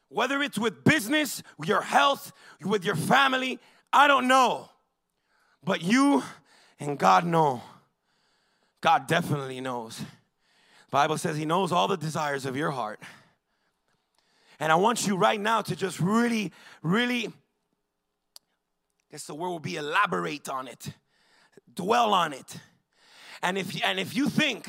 Whether 0.08 0.40
it's 0.42 0.58
with 0.58 0.84
business, 0.84 1.42
your 1.64 1.80
health, 1.80 2.32
with 2.62 2.84
your 2.84 2.94
family, 2.94 3.58
I 3.92 4.06
don't 4.06 4.28
know. 4.28 4.70
But 5.64 5.82
you 5.82 6.22
and 6.78 6.96
God 6.96 7.24
know. 7.24 7.60
God 8.86 9.08
definitely 9.08 9.60
knows. 9.60 10.00
Bible 10.92 11.18
says 11.18 11.36
he 11.36 11.44
knows 11.44 11.72
all 11.72 11.88
the 11.88 11.96
desires 11.96 12.46
of 12.46 12.56
your 12.56 12.70
heart. 12.70 13.00
And 14.60 14.70
I 14.70 14.76
want 14.76 15.08
you 15.08 15.16
right 15.16 15.40
now 15.40 15.60
to 15.62 15.74
just 15.74 15.98
really, 15.98 16.52
really, 16.84 17.26
I 17.26 17.32
guess 19.10 19.24
the 19.24 19.34
word 19.34 19.48
will 19.48 19.58
be 19.58 19.74
elaborate 19.74 20.48
on 20.48 20.68
it, 20.68 20.92
dwell 21.74 22.14
on 22.14 22.32
it. 22.32 22.58
And 23.42 23.58
if, 23.58 23.84
and 23.84 23.98
if 23.98 24.14
you 24.14 24.28
think 24.28 24.68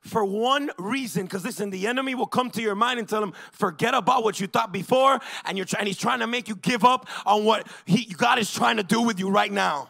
for 0.00 0.24
one 0.24 0.72
reason, 0.76 1.26
because 1.26 1.44
listen, 1.44 1.70
the 1.70 1.86
enemy 1.86 2.16
will 2.16 2.26
come 2.26 2.50
to 2.50 2.60
your 2.60 2.74
mind 2.74 2.98
and 2.98 3.08
tell 3.08 3.22
him, 3.22 3.32
forget 3.52 3.94
about 3.94 4.24
what 4.24 4.40
you 4.40 4.48
thought 4.48 4.72
before, 4.72 5.20
and 5.44 5.56
you're 5.56 5.68
and 5.78 5.86
he's 5.86 5.98
trying 5.98 6.18
to 6.18 6.26
make 6.26 6.48
you 6.48 6.56
give 6.56 6.84
up 6.84 7.08
on 7.24 7.44
what 7.44 7.68
he, 7.84 8.12
God 8.12 8.40
is 8.40 8.52
trying 8.52 8.78
to 8.78 8.82
do 8.82 9.02
with 9.02 9.20
you 9.20 9.30
right 9.30 9.52
now. 9.52 9.88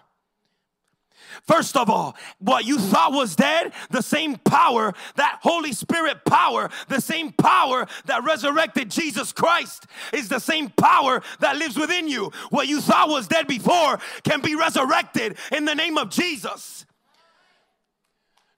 First 1.46 1.76
of 1.76 1.90
all, 1.90 2.16
what 2.38 2.64
you 2.64 2.78
thought 2.78 3.12
was 3.12 3.36
dead, 3.36 3.72
the 3.90 4.02
same 4.02 4.36
power, 4.36 4.92
that 5.16 5.38
Holy 5.42 5.72
Spirit 5.72 6.24
power, 6.24 6.70
the 6.88 7.00
same 7.00 7.32
power 7.32 7.86
that 8.06 8.24
resurrected 8.24 8.90
Jesus 8.90 9.32
Christ 9.32 9.86
is 10.12 10.28
the 10.28 10.38
same 10.38 10.70
power 10.70 11.22
that 11.40 11.56
lives 11.56 11.76
within 11.76 12.08
you. 12.08 12.32
What 12.50 12.68
you 12.68 12.80
thought 12.80 13.08
was 13.08 13.28
dead 13.28 13.46
before 13.46 13.98
can 14.24 14.40
be 14.40 14.54
resurrected 14.54 15.36
in 15.50 15.64
the 15.64 15.74
name 15.74 15.98
of 15.98 16.10
Jesus. 16.10 16.86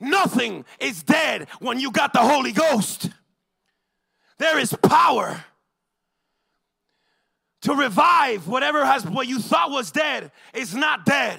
Nothing 0.00 0.64
is 0.80 1.02
dead 1.02 1.48
when 1.60 1.80
you 1.80 1.90
got 1.90 2.12
the 2.12 2.20
Holy 2.20 2.52
Ghost. 2.52 3.10
There 4.38 4.58
is 4.58 4.74
power 4.82 5.44
to 7.62 7.74
revive 7.74 8.46
whatever 8.46 8.84
has 8.84 9.06
what 9.06 9.26
you 9.26 9.38
thought 9.38 9.70
was 9.70 9.90
dead 9.90 10.30
is 10.52 10.74
not 10.74 11.06
dead. 11.06 11.38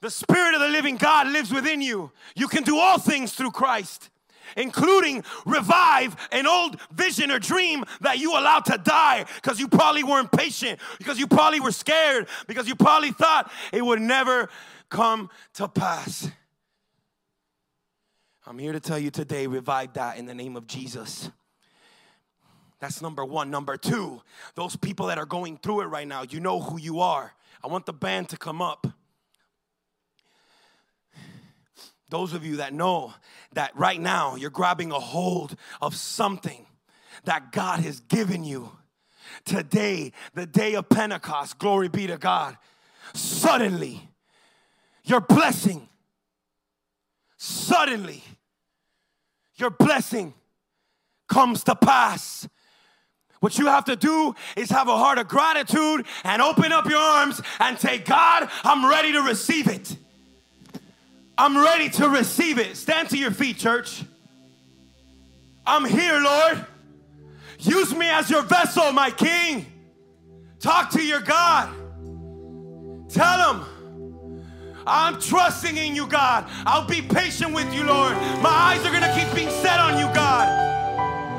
The 0.00 0.10
Spirit 0.10 0.54
of 0.54 0.60
the 0.60 0.68
living 0.68 0.96
God 0.96 1.28
lives 1.28 1.52
within 1.52 1.80
you. 1.80 2.12
You 2.36 2.48
can 2.48 2.62
do 2.62 2.78
all 2.78 2.98
things 2.98 3.32
through 3.32 3.50
Christ, 3.50 4.10
including 4.56 5.24
revive 5.44 6.16
an 6.30 6.46
old 6.46 6.80
vision 6.92 7.30
or 7.30 7.38
dream 7.38 7.84
that 8.00 8.18
you 8.18 8.32
allowed 8.32 8.64
to 8.66 8.78
die 8.78 9.26
because 9.36 9.58
you 9.58 9.66
probably 9.66 10.04
weren't 10.04 10.30
patient, 10.30 10.78
because 10.98 11.18
you 11.18 11.26
probably 11.26 11.58
were 11.58 11.72
scared, 11.72 12.28
because 12.46 12.68
you 12.68 12.76
probably 12.76 13.10
thought 13.10 13.50
it 13.72 13.84
would 13.84 14.00
never 14.00 14.48
come 14.88 15.30
to 15.54 15.66
pass. 15.66 16.30
I'm 18.46 18.58
here 18.58 18.72
to 18.72 18.80
tell 18.80 18.98
you 18.98 19.10
today, 19.10 19.46
revive 19.46 19.94
that 19.94 20.16
in 20.16 20.26
the 20.26 20.34
name 20.34 20.56
of 20.56 20.66
Jesus. 20.66 21.30
That's 22.80 23.02
number 23.02 23.24
one. 23.24 23.50
Number 23.50 23.76
two, 23.76 24.22
those 24.54 24.76
people 24.76 25.08
that 25.08 25.18
are 25.18 25.26
going 25.26 25.58
through 25.58 25.82
it 25.82 25.86
right 25.86 26.06
now, 26.06 26.22
you 26.22 26.40
know 26.40 26.60
who 26.60 26.78
you 26.78 27.00
are. 27.00 27.34
I 27.62 27.66
want 27.66 27.86
the 27.86 27.92
band 27.92 28.28
to 28.30 28.36
come 28.36 28.62
up. 28.62 28.86
Those 32.08 32.32
of 32.32 32.44
you 32.44 32.56
that 32.56 32.72
know 32.72 33.12
that 33.52 33.76
right 33.76 34.00
now 34.00 34.36
you're 34.36 34.50
grabbing 34.50 34.92
a 34.92 34.98
hold 34.98 35.56
of 35.80 35.94
something 35.94 36.66
that 37.24 37.52
God 37.52 37.80
has 37.80 38.00
given 38.00 38.44
you. 38.44 38.70
Today, 39.44 40.12
the 40.34 40.46
day 40.46 40.74
of 40.74 40.88
Pentecost, 40.88 41.58
glory 41.58 41.88
be 41.88 42.06
to 42.06 42.16
God. 42.16 42.56
Suddenly, 43.12 44.08
your 45.04 45.20
blessing, 45.20 45.88
suddenly, 47.36 48.22
your 49.56 49.70
blessing 49.70 50.32
comes 51.28 51.64
to 51.64 51.74
pass. 51.74 52.48
What 53.40 53.58
you 53.58 53.66
have 53.66 53.84
to 53.84 53.96
do 53.96 54.34
is 54.56 54.70
have 54.70 54.88
a 54.88 54.96
heart 54.96 55.18
of 55.18 55.28
gratitude 55.28 56.06
and 56.24 56.42
open 56.42 56.72
up 56.72 56.86
your 56.86 56.98
arms 56.98 57.40
and 57.60 57.78
say, 57.78 57.98
God, 57.98 58.48
I'm 58.64 58.88
ready 58.88 59.12
to 59.12 59.20
receive 59.22 59.68
it. 59.68 59.96
I'm 61.38 61.56
ready 61.56 61.88
to 61.90 62.08
receive 62.08 62.58
it. 62.58 62.76
Stand 62.76 63.10
to 63.10 63.16
your 63.16 63.30
feet, 63.30 63.58
church. 63.58 64.02
I'm 65.64 65.84
here, 65.84 66.20
Lord. 66.20 66.66
Use 67.60 67.94
me 67.94 68.06
as 68.10 68.28
your 68.28 68.42
vessel, 68.42 68.90
my 68.90 69.12
King. 69.12 69.64
Talk 70.58 70.90
to 70.90 71.02
your 71.02 71.20
God. 71.20 71.72
Tell 73.08 73.54
him, 73.54 73.64
I'm 74.84 75.20
trusting 75.20 75.76
in 75.76 75.94
you, 75.94 76.08
God. 76.08 76.46
I'll 76.66 76.86
be 76.86 77.02
patient 77.02 77.54
with 77.54 77.72
you, 77.72 77.84
Lord. 77.84 78.14
My 78.42 78.50
eyes 78.50 78.84
are 78.84 78.90
going 78.90 79.02
to 79.02 79.14
keep 79.14 79.32
being 79.34 79.50
set 79.62 79.78
on 79.78 79.96
you, 79.96 80.12
God. 80.12 80.48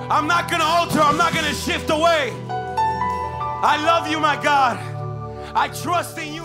I'm 0.09 0.27
not 0.27 0.49
going 0.49 0.61
to 0.61 0.65
alter, 0.65 0.99
I'm 1.01 1.17
not 1.17 1.33
going 1.33 1.45
to 1.45 1.53
shift 1.53 1.89
away. 1.89 2.31
I 2.47 3.83
love 3.85 4.09
you, 4.09 4.19
my 4.19 4.41
God. 4.41 4.77
I 5.53 5.67
trust 5.67 6.17
in 6.17 6.33
you, 6.33 6.38